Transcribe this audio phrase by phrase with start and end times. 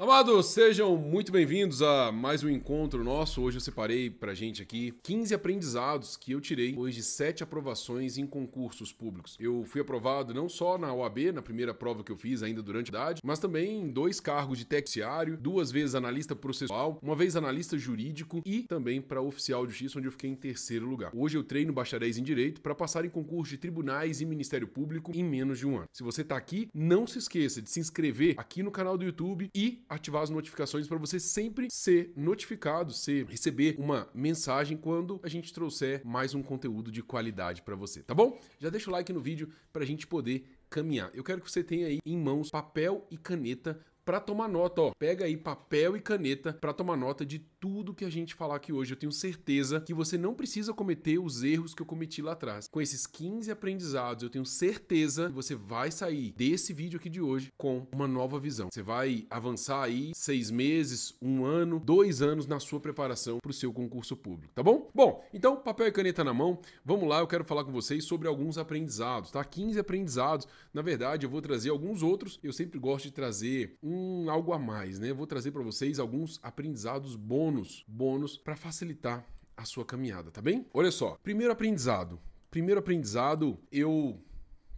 [0.00, 3.42] Amados, sejam muito bem-vindos a mais um encontro nosso.
[3.42, 8.16] Hoje eu separei pra gente aqui 15 aprendizados que eu tirei depois de 7 aprovações
[8.16, 9.36] em concursos públicos.
[9.40, 12.90] Eu fui aprovado não só na OAB, na primeira prova que eu fiz ainda durante
[12.90, 17.34] a idade, mas também em dois cargos de terciário, duas vezes analista processual, uma vez
[17.34, 21.10] analista jurídico e também para oficial de justiça, onde eu fiquei em terceiro lugar.
[21.12, 25.10] Hoje eu treino bacharéis em direito para passar em concurso de tribunais e Ministério Público
[25.12, 25.88] em menos de um ano.
[25.92, 29.50] Se você tá aqui, não se esqueça de se inscrever aqui no canal do YouTube
[29.52, 35.28] e ativar as notificações para você sempre ser notificado, ser receber uma mensagem quando a
[35.28, 38.38] gente trouxer mais um conteúdo de qualidade para você, tá bom?
[38.58, 41.10] Já deixa o like no vídeo para a gente poder caminhar.
[41.14, 44.92] Eu quero que você tenha aí em mãos papel e caneta para tomar nota, ó.
[44.98, 48.72] Pega aí papel e caneta para tomar nota de tudo que a gente falar aqui
[48.72, 48.94] hoje.
[48.94, 52.68] Eu tenho certeza que você não precisa cometer os erros que eu cometi lá atrás.
[52.68, 57.20] Com esses 15 aprendizados, eu tenho certeza que você vai sair desse vídeo aqui de
[57.20, 58.70] hoje com uma nova visão.
[58.72, 63.54] Você vai avançar aí seis meses, um ano, dois anos na sua preparação para o
[63.54, 64.88] seu concurso público, tá bom?
[64.94, 66.58] Bom, então papel e caneta na mão.
[66.82, 69.44] Vamos lá, eu quero falar com vocês sobre alguns aprendizados, tá?
[69.44, 70.48] 15 aprendizados.
[70.72, 72.40] Na verdade, eu vou trazer alguns outros.
[72.42, 75.10] Eu sempre gosto de trazer um um algo a mais, né?
[75.10, 80.40] Eu vou trazer para vocês alguns aprendizados bônus, bônus para facilitar a sua caminhada, tá
[80.40, 80.66] bem?
[80.72, 82.20] Olha só, primeiro aprendizado.
[82.50, 84.22] Primeiro aprendizado, eu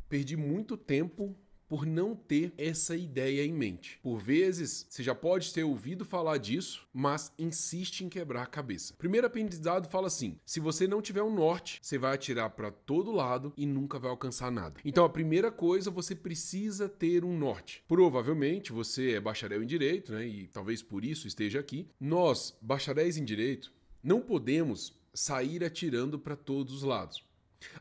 [0.09, 1.37] perdi muito tempo
[1.71, 4.01] por não ter essa ideia em mente.
[4.03, 8.93] Por vezes, você já pode ter ouvido falar disso, mas insiste em quebrar a cabeça.
[8.99, 13.13] Primeiro aprendizado fala assim: se você não tiver um norte, você vai atirar para todo
[13.13, 14.81] lado e nunca vai alcançar nada.
[14.85, 17.85] Então, a primeira coisa, você precisa ter um norte.
[17.87, 20.27] Provavelmente você é bacharel em direito, né?
[20.27, 21.87] E talvez por isso esteja aqui.
[22.01, 27.30] Nós, bacharéis em direito, não podemos sair atirando para todos os lados.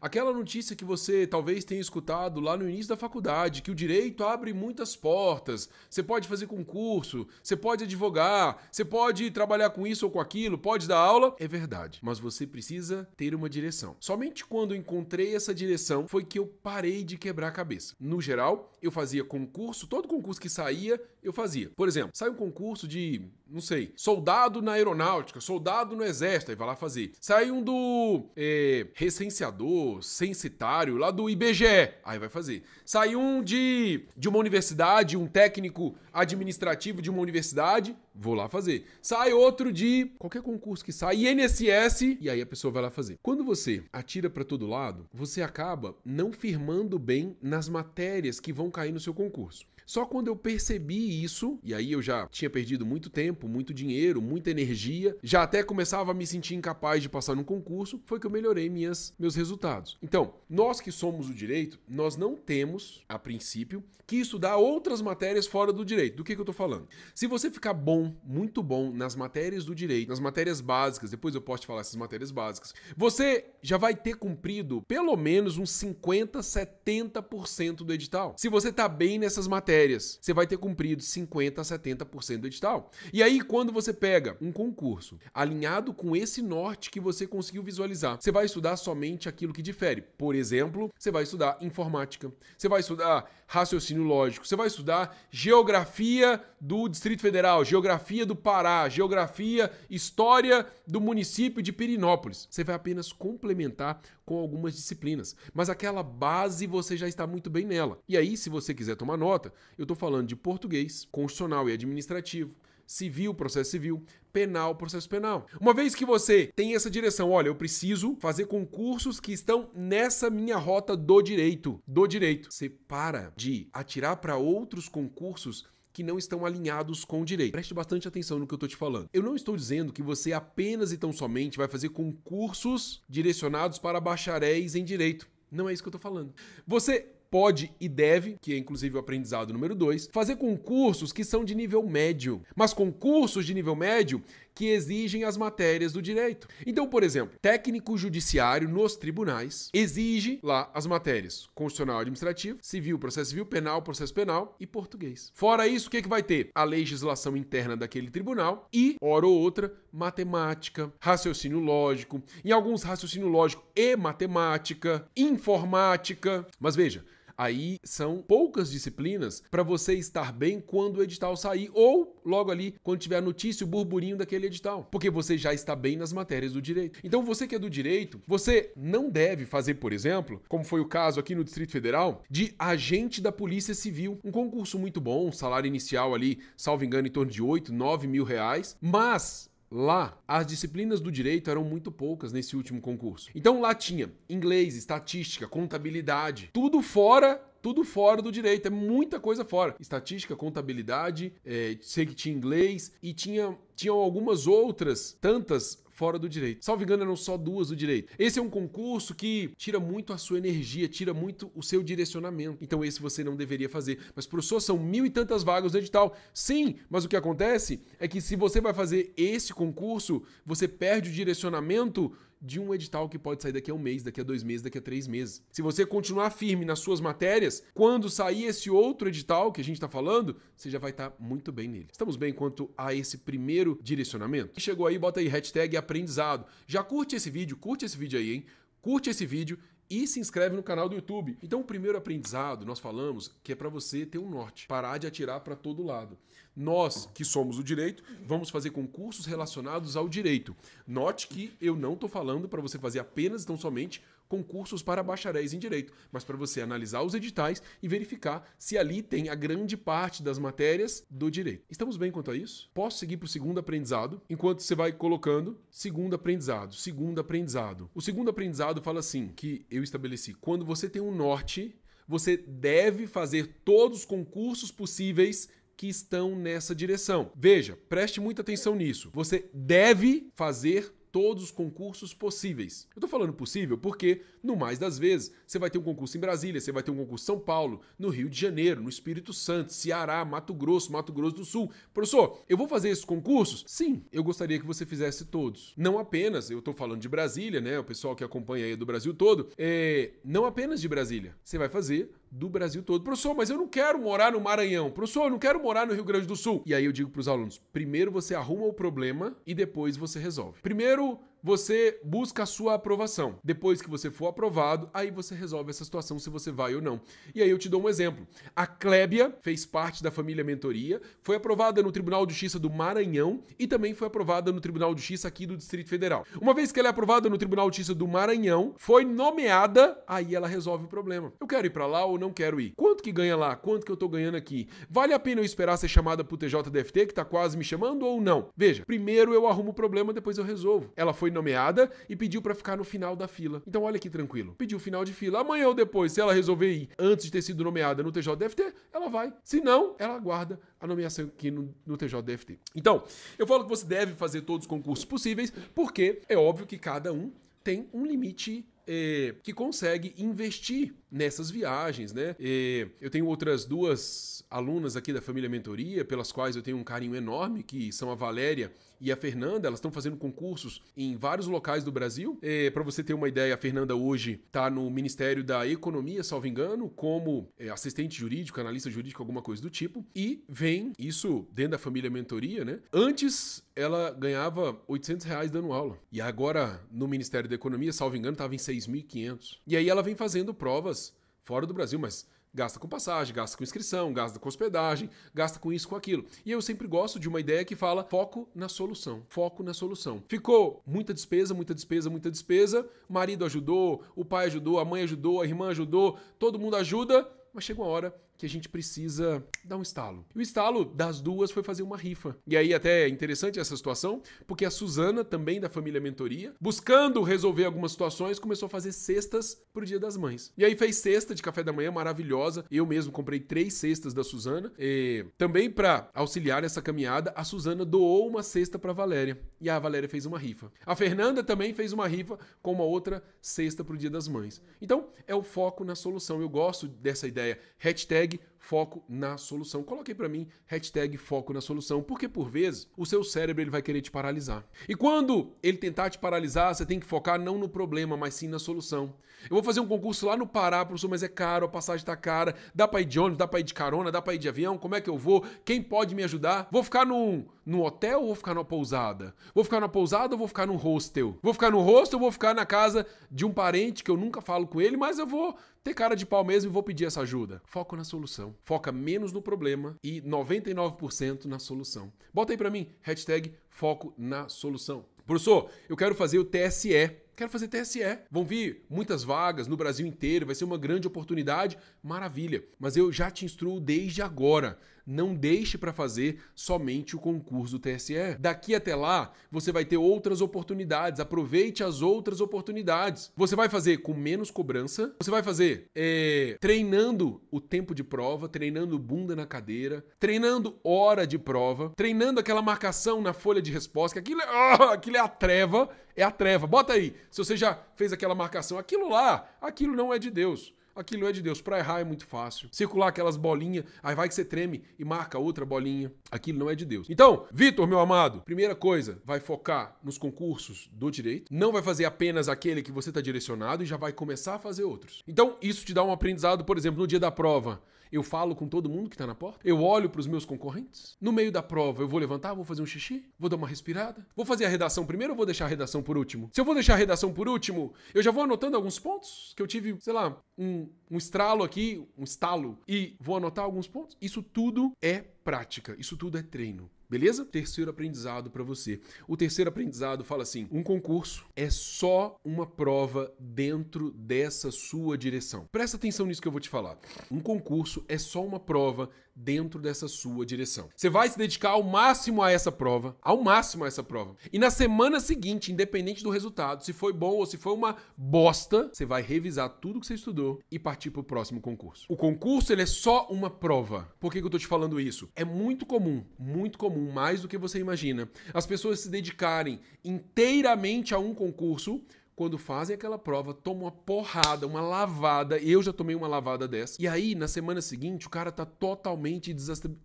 [0.01, 4.23] Aquela notícia que você talvez tenha escutado lá no início da faculdade, que o direito
[4.23, 10.05] abre muitas portas, você pode fazer concurso, você pode advogar, você pode trabalhar com isso
[10.05, 11.99] ou com aquilo, pode dar aula, é verdade.
[12.01, 13.95] Mas você precisa ter uma direção.
[13.99, 17.95] Somente quando encontrei essa direção foi que eu parei de quebrar a cabeça.
[17.99, 21.71] No geral, eu fazia concurso, todo concurso que saía, eu fazia.
[21.75, 26.57] Por exemplo, sai um concurso de, não sei, soldado na aeronáutica, soldado no exército, aí
[26.57, 27.11] vai lá fazer.
[27.19, 31.93] Sai um do é, recenseador censitário lá do IBGE.
[32.03, 32.63] Aí vai fazer.
[32.85, 38.85] Sai um de, de uma universidade, um técnico administrativo de uma universidade, vou lá fazer.
[39.01, 43.17] Sai outro de qualquer concurso que sai, INSS, e aí a pessoa vai lá fazer.
[43.21, 48.69] Quando você atira para todo lado, você acaba não firmando bem nas matérias que vão
[48.69, 49.65] cair no seu concurso.
[49.89, 54.21] Só quando eu percebi isso, e aí eu já tinha perdido muito tempo, muito dinheiro,
[54.21, 58.27] muita energia, já até começava a me sentir incapaz de passar num concurso, foi que
[58.27, 59.97] eu melhorei minhas, meus resultados.
[59.99, 65.45] Então, nós que somos o direito, nós não temos, a princípio, que estudar outras matérias
[65.45, 66.17] fora do direito.
[66.17, 66.87] Do que, que eu tô falando?
[67.13, 71.41] Se você ficar bom, muito bom nas matérias do direito, nas matérias básicas, depois eu
[71.41, 76.39] posso te falar essas matérias básicas, você já vai ter cumprido pelo menos uns 50,
[76.39, 78.33] 70% do edital.
[78.35, 82.47] Se você tá bem nessas matérias, matérias, você vai ter cumprido 50 a 70% do
[82.47, 82.91] edital.
[83.13, 88.17] E aí, quando você pega um concurso alinhado com esse norte que você conseguiu visualizar,
[88.19, 90.01] você vai estudar somente aquilo que difere.
[90.01, 96.41] Por exemplo, você vai estudar informática, você vai estudar raciocínio lógico, você vai estudar geografia
[96.59, 102.47] do Distrito Federal, geografia do Pará, geografia, história do município de Pirinópolis.
[102.49, 107.65] Você vai apenas complementar com algumas disciplinas, mas aquela base você já está muito bem
[107.65, 107.97] nela.
[108.07, 112.55] E aí, se você quiser tomar nota, eu estou falando de português, constitucional e administrativo,
[112.89, 114.03] civil, processo civil,
[114.33, 115.45] penal, processo penal.
[115.61, 120.29] Uma vez que você tem essa direção, olha, eu preciso fazer concursos que estão nessa
[120.29, 122.51] minha rota do direito, do direito.
[122.51, 127.51] Você para de atirar para outros concursos que não estão alinhados com o direito.
[127.51, 129.09] Preste bastante atenção no que eu estou te falando.
[129.13, 133.99] Eu não estou dizendo que você apenas e tão somente vai fazer concursos direcionados para
[133.99, 135.27] bacharéis em direito.
[135.51, 136.33] Não é isso que eu estou falando.
[136.65, 141.43] Você pode e deve, que é inclusive o aprendizado número 2, fazer concursos que são
[141.43, 144.23] de nível médio, mas concursos de nível médio
[144.59, 146.45] que exigem as matérias do direito.
[146.65, 153.29] Então, por exemplo, técnico judiciário nos tribunais exige lá as matérias constitucional administrativo, civil, processo
[153.29, 155.31] civil, penal, processo penal e português.
[155.33, 156.49] Fora isso, o que, é que vai ter?
[156.53, 163.29] A legislação interna daquele tribunal e, hora ou outra, matemática, raciocínio lógico, em alguns raciocínio
[163.29, 166.45] lógico e matemática, informática.
[166.59, 167.05] Mas veja,
[167.39, 172.75] Aí são poucas disciplinas para você estar bem quando o edital sair ou logo ali
[172.83, 176.51] quando tiver a notícia, o burburinho daquele edital, porque você já está bem nas matérias
[176.51, 176.99] do direito.
[177.01, 180.85] Então você que é do direito, você não deve fazer, por exemplo, como foi o
[180.85, 184.19] caso aqui no Distrito Federal, de agente da Polícia Civil.
[184.21, 188.25] Um concurso muito bom, salário inicial ali, salvo engano, em torno de 8, 9 mil
[188.25, 193.29] reais, mas Lá, as disciplinas do direito eram muito poucas nesse último concurso.
[193.35, 199.43] Então lá tinha inglês, estatística, contabilidade, tudo fora tudo fora do direito, é muita coisa
[199.45, 199.75] fora.
[199.79, 206.29] Estatística, contabilidade, é, sei que tinha inglês e tinha, tinham algumas outras, tantas fora do
[206.29, 206.63] direito.
[206.63, 208.13] Salvo engano, eram só duas do direito.
[208.17, 212.57] Esse é um concurso que tira muito a sua energia, tira muito o seu direcionamento.
[212.61, 213.99] Então, esse você não deveria fazer.
[214.15, 216.15] Mas, professor, são mil e tantas vagas no edital.
[216.33, 221.09] Sim, mas o que acontece é que se você vai fazer esse concurso, você perde
[221.09, 224.43] o direcionamento de um edital que pode sair daqui a um mês, daqui a dois
[224.43, 225.43] meses, daqui a três meses.
[225.51, 229.75] Se você continuar firme nas suas matérias, quando sair esse outro edital que a gente
[229.75, 231.87] está falando, você já vai estar tá muito bem nele.
[231.91, 234.59] Estamos bem quanto a esse primeiro direcionamento?
[234.59, 236.45] Chegou aí, bota aí hashtag aprendizado.
[236.65, 238.45] Já curte esse vídeo, curte esse vídeo aí, hein?
[238.81, 239.59] Curte esse vídeo
[239.89, 241.37] e se inscreve no canal do YouTube.
[241.41, 245.07] Então, o primeiro aprendizado, nós falamos que é para você ter um norte, parar de
[245.07, 246.17] atirar para todo lado.
[246.55, 250.55] Nós, que somos o direito, vamos fazer concursos relacionados ao direito.
[250.85, 255.53] Note que eu não estou falando para você fazer apenas, tão somente, concursos para bacharéis
[255.53, 259.75] em direito, mas para você analisar os editais e verificar se ali tem a grande
[259.75, 261.65] parte das matérias do direito.
[261.69, 262.69] Estamos bem quanto a isso?
[262.73, 267.89] Posso seguir para o segundo aprendizado, enquanto você vai colocando segundo aprendizado, segundo aprendizado.
[267.93, 271.75] O segundo aprendizado fala assim, que eu estabeleci, quando você tem um norte,
[272.07, 277.31] você deve fazer todos os concursos possíveis que estão nessa direção.
[277.35, 279.09] Veja, preste muita atenção nisso.
[279.13, 282.87] Você deve fazer todos os concursos possíveis.
[282.95, 286.19] Eu estou falando possível porque, no mais das vezes, você vai ter um concurso em
[286.19, 289.33] Brasília, você vai ter um concurso em São Paulo, no Rio de Janeiro, no Espírito
[289.33, 291.71] Santo, Ceará, Mato Grosso, Mato Grosso do Sul.
[291.93, 293.63] Professor, eu vou fazer esses concursos?
[293.67, 295.73] Sim, eu gostaria que você fizesse todos.
[295.75, 297.79] Não apenas, eu estou falando de Brasília, né?
[297.79, 301.35] O pessoal que acompanha aí do Brasil todo, é, não apenas de Brasília.
[301.43, 303.03] Você vai fazer do Brasil todo.
[303.03, 304.91] Professor, mas eu não quero morar no Maranhão.
[304.91, 306.61] Professor, eu não quero morar no Rio Grande do Sul.
[306.65, 310.19] E aí eu digo para os alunos: primeiro você arruma o problema e depois você
[310.19, 310.61] resolve.
[310.61, 313.39] Primeiro você busca a sua aprovação.
[313.43, 317.01] Depois que você for aprovado, aí você resolve essa situação se você vai ou não.
[317.33, 318.27] E aí eu te dou um exemplo.
[318.55, 323.41] A Clébia fez parte da família mentoria, foi aprovada no Tribunal de Justiça do Maranhão
[323.57, 326.25] e também foi aprovada no Tribunal de Justiça aqui do Distrito Federal.
[326.41, 330.35] Uma vez que ela é aprovada no Tribunal de Justiça do Maranhão, foi nomeada, aí
[330.35, 331.31] ela resolve o problema.
[331.39, 332.73] Eu quero ir para lá ou não quero ir?
[332.75, 333.55] Quanto que ganha lá?
[333.55, 334.67] Quanto que eu tô ganhando aqui?
[334.89, 338.21] Vale a pena eu esperar ser chamada pro TJDFT que tá quase me chamando ou
[338.21, 338.49] não?
[338.55, 340.91] Veja, primeiro eu arrumo o problema, depois eu resolvo.
[340.95, 343.61] Ela foi foi nomeada e pediu para ficar no final da fila.
[343.65, 344.55] Então olha que tranquilo.
[344.57, 345.39] Pediu final de fila.
[345.39, 349.09] Amanhã ou depois, se ela resolver ir antes de ter sido nomeada no TJDFT, ela
[349.09, 349.31] vai.
[349.43, 352.59] Se não, ela aguarda a nomeação aqui no, no TJDFT.
[352.75, 353.03] Então,
[353.37, 357.13] eu falo que você deve fazer todos os concursos possíveis, porque é óbvio que cada
[357.13, 357.31] um
[357.63, 362.35] tem um limite é, que consegue investir nessas viagens, né?
[362.39, 366.83] É, eu tenho outras duas alunas aqui da família Mentoria, pelas quais eu tenho um
[366.83, 371.47] carinho enorme, que são a Valéria e a Fernanda, elas estão fazendo concursos em vários
[371.47, 372.37] locais do Brasil.
[372.41, 376.47] É, Para você ter uma ideia, a Fernanda hoje está no Ministério da Economia, salvo
[376.47, 380.05] engano, como é, assistente jurídico, analista jurídico, alguma coisa do tipo.
[380.15, 382.79] E vem isso dentro da família Mentoria, né?
[382.91, 385.97] Antes ela ganhava 800 reais dando aula.
[386.11, 389.59] E agora, no Ministério da Economia, salvo engano, estava em 6.500.
[389.65, 393.63] E aí ela vem fazendo provas fora do Brasil, mas Gasta com passagem, gasta com
[393.63, 396.25] inscrição, gasta com hospedagem, gasta com isso, com aquilo.
[396.43, 399.23] E eu sempre gosto de uma ideia que fala foco na solução.
[399.27, 400.23] Foco na solução.
[400.27, 402.89] Ficou muita despesa, muita despesa, muita despesa.
[403.07, 407.29] O marido ajudou, o pai ajudou, a mãe ajudou, a irmã ajudou, todo mundo ajuda,
[407.53, 410.25] mas chega uma hora que a gente precisa dar um estalo.
[410.33, 412.37] E o estalo das duas foi fazer uma rifa.
[412.47, 417.21] E aí até é interessante essa situação, porque a Suzana, também da família Mentoria, buscando
[417.21, 420.53] resolver algumas situações, começou a fazer cestas pro Dia das Mães.
[420.57, 422.63] E aí fez cesta de café da manhã maravilhosa.
[422.71, 424.71] Eu mesmo comprei três cestas da Suzana.
[424.79, 429.37] E também para auxiliar nessa caminhada, a Suzana doou uma cesta para Valéria.
[429.59, 430.71] E a Valéria fez uma rifa.
[430.85, 434.61] A Fernanda também fez uma rifa com uma outra cesta pro Dia das Mães.
[434.81, 436.39] Então, é o foco na solução.
[436.39, 437.59] Eu gosto dessa ideia.
[437.77, 439.81] Hashtag hashtag foco na solução.
[439.81, 443.81] Coloque para mim hashtag foco na solução, porque por vezes o seu cérebro ele vai
[443.81, 444.63] querer te paralisar.
[444.87, 448.47] E quando ele tentar te paralisar, você tem que focar não no problema, mas sim
[448.47, 449.13] na solução.
[449.43, 452.15] Eu vou fazer um concurso lá no Pará, professor, mas é caro, a passagem tá
[452.15, 454.49] cara, dá para ir de ônibus, dá para ir de carona, dá para ir de
[454.49, 455.45] avião, como é que eu vou?
[455.63, 456.67] Quem pode me ajudar?
[456.69, 459.33] Vou ficar num, num hotel ou vou ficar numa pousada?
[459.53, 461.37] Vou ficar numa pousada ou vou ficar num hostel?
[461.41, 464.41] Vou ficar no hostel ou vou ficar na casa de um parente que eu nunca
[464.41, 467.21] falo com ele, mas eu vou ter cara de pau mesmo e vou pedir essa
[467.21, 467.61] ajuda.
[467.65, 468.48] Foco na solução.
[468.63, 472.11] Foca menos no problema e 99% na solução.
[472.33, 475.05] Bota aí para mim, hashtag foco na solução.
[475.25, 477.11] Professor, eu quero fazer o TSE.
[477.39, 478.01] Quero fazer TSE.
[478.29, 481.77] Vão vir muitas vagas no Brasil inteiro, vai ser uma grande oportunidade.
[482.03, 482.65] Maravilha.
[482.77, 484.77] Mas eu já te instruo desde agora.
[485.07, 488.35] Não deixe para fazer somente o concurso do TSE.
[488.37, 491.21] Daqui até lá, você vai ter outras oportunidades.
[491.21, 493.31] Aproveite as outras oportunidades.
[493.37, 495.15] Você vai fazer com menos cobrança.
[495.19, 501.25] Você vai fazer é, treinando o tempo de prova, treinando bunda na cadeira, treinando hora
[501.25, 505.21] de prova, treinando aquela marcação na folha de resposta, que aquilo é, oh, aquilo é
[505.21, 505.89] a treva.
[506.19, 506.67] É a treva.
[506.67, 507.15] Bota aí.
[507.31, 511.31] Se você já fez aquela marcação, aquilo lá, aquilo não é de Deus aquilo é
[511.31, 511.61] de Deus.
[511.61, 512.67] Para errar é muito fácil.
[512.71, 516.11] Circular aquelas bolinhas, aí vai que você treme e marca outra bolinha.
[516.29, 517.07] Aquilo não é de Deus.
[517.09, 521.47] Então, Vitor, meu amado, primeira coisa, vai focar nos concursos do direito.
[521.49, 524.83] Não vai fazer apenas aquele que você está direcionado e já vai começar a fazer
[524.83, 525.23] outros.
[525.25, 527.81] Então, isso te dá um aprendizado, por exemplo, no dia da prova.
[528.11, 529.59] Eu falo com todo mundo que está na porta?
[529.63, 531.15] Eu olho para os meus concorrentes?
[531.21, 533.23] No meio da prova, eu vou levantar, vou fazer um xixi?
[533.37, 534.25] Vou dar uma respirada?
[534.35, 536.49] Vou fazer a redação primeiro ou vou deixar a redação por último?
[536.51, 539.61] Se eu vou deixar a redação por último, eu já vou anotando alguns pontos que
[539.61, 544.17] eu tive, sei lá, um, um estralo aqui, um estalo, e vou anotar alguns pontos.
[544.19, 546.89] Isso tudo é prática, isso tudo é treino.
[547.09, 547.43] Beleza?
[547.43, 549.01] Terceiro aprendizado para você.
[549.27, 555.67] O terceiro aprendizado fala assim: um concurso é só uma prova dentro dessa sua direção.
[555.71, 556.99] Presta atenção nisso que eu vou te falar.
[557.31, 560.89] Um concurso é só uma prova dentro dessa sua direção.
[560.95, 564.35] Você vai se dedicar ao máximo a essa prova, ao máximo a essa prova.
[564.51, 568.89] E na semana seguinte, independente do resultado, se foi bom ou se foi uma bosta,
[568.91, 572.05] você vai revisar tudo que você estudou e partir para o próximo concurso.
[572.09, 574.11] O concurso ele é só uma prova.
[574.19, 575.29] Por que, que eu tô te falando isso?
[575.35, 581.13] É muito comum, muito comum, mais do que você imagina, as pessoas se dedicarem inteiramente
[581.13, 582.01] a um concurso
[582.39, 585.57] quando fazem aquela prova, tomam uma porrada, uma lavada.
[585.57, 586.95] Eu já tomei uma lavada dessa.
[586.97, 589.53] E aí, na semana seguinte, o cara tá totalmente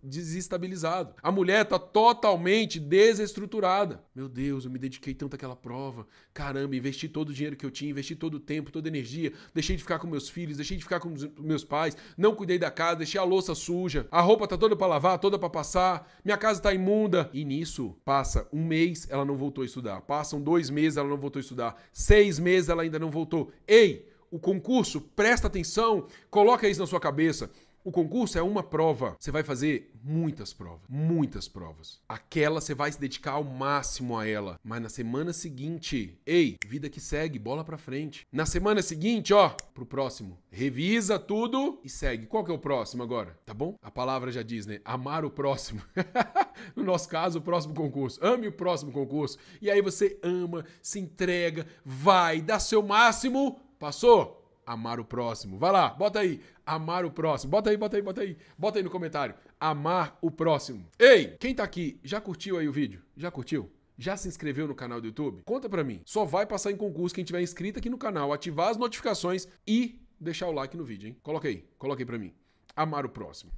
[0.03, 1.15] desestabilizado.
[1.23, 4.03] A mulher tá totalmente desestruturada.
[4.13, 6.05] Meu Deus, eu me dediquei tanto àquela prova.
[6.33, 9.31] Caramba, investi todo o dinheiro que eu tinha, investi todo o tempo, toda a energia.
[9.53, 12.69] Deixei de ficar com meus filhos, deixei de ficar com meus pais, não cuidei da
[12.69, 14.09] casa, deixei a louça suja.
[14.11, 16.11] A roupa tá toda para lavar, toda para passar.
[16.21, 17.29] Minha casa tá imunda.
[17.31, 20.01] E nisso, passa um mês, ela não voltou a estudar.
[20.01, 21.81] Passam dois meses, ela não voltou a estudar.
[21.93, 23.51] Seis seis meses ela ainda não voltou.
[23.67, 27.49] Ei, o concurso, presta atenção, coloca isso na sua cabeça.
[27.85, 29.15] O concurso é uma prova.
[29.19, 32.01] Você vai fazer muitas provas, muitas provas.
[32.09, 36.89] Aquela você vai se dedicar ao máximo a ela, mas na semana seguinte, ei, vida
[36.89, 38.25] que segue, bola para frente.
[38.31, 42.25] Na semana seguinte, ó, pro próximo, revisa tudo e segue.
[42.25, 43.37] Qual que é o próximo agora?
[43.45, 43.75] Tá bom?
[43.83, 44.81] A palavra já diz, né?
[44.83, 45.83] Amar o próximo.
[46.75, 48.19] no nosso caso, o próximo concurso.
[48.25, 49.37] Ame o próximo concurso.
[49.61, 53.59] E aí você ama, se entrega, vai, dá seu máximo.
[53.77, 54.44] Passou?
[54.65, 55.57] Amar o próximo.
[55.57, 57.51] Vai lá, bota aí, amar o próximo.
[57.51, 58.37] Bota aí, bota aí, bota aí.
[58.57, 60.87] Bota aí no comentário, amar o próximo.
[60.97, 63.01] Ei, quem tá aqui, já curtiu aí o vídeo?
[63.15, 63.71] Já curtiu?
[63.97, 65.43] Já se inscreveu no canal do YouTube?
[65.45, 66.01] Conta pra mim.
[66.05, 70.01] Só vai passar em concurso quem tiver inscrito aqui no canal, ativar as notificações e
[70.19, 71.17] deixar o like no vídeo, hein?
[71.23, 72.33] Coloca aí, coloca aí pra mim.
[72.75, 73.51] Amar o próximo.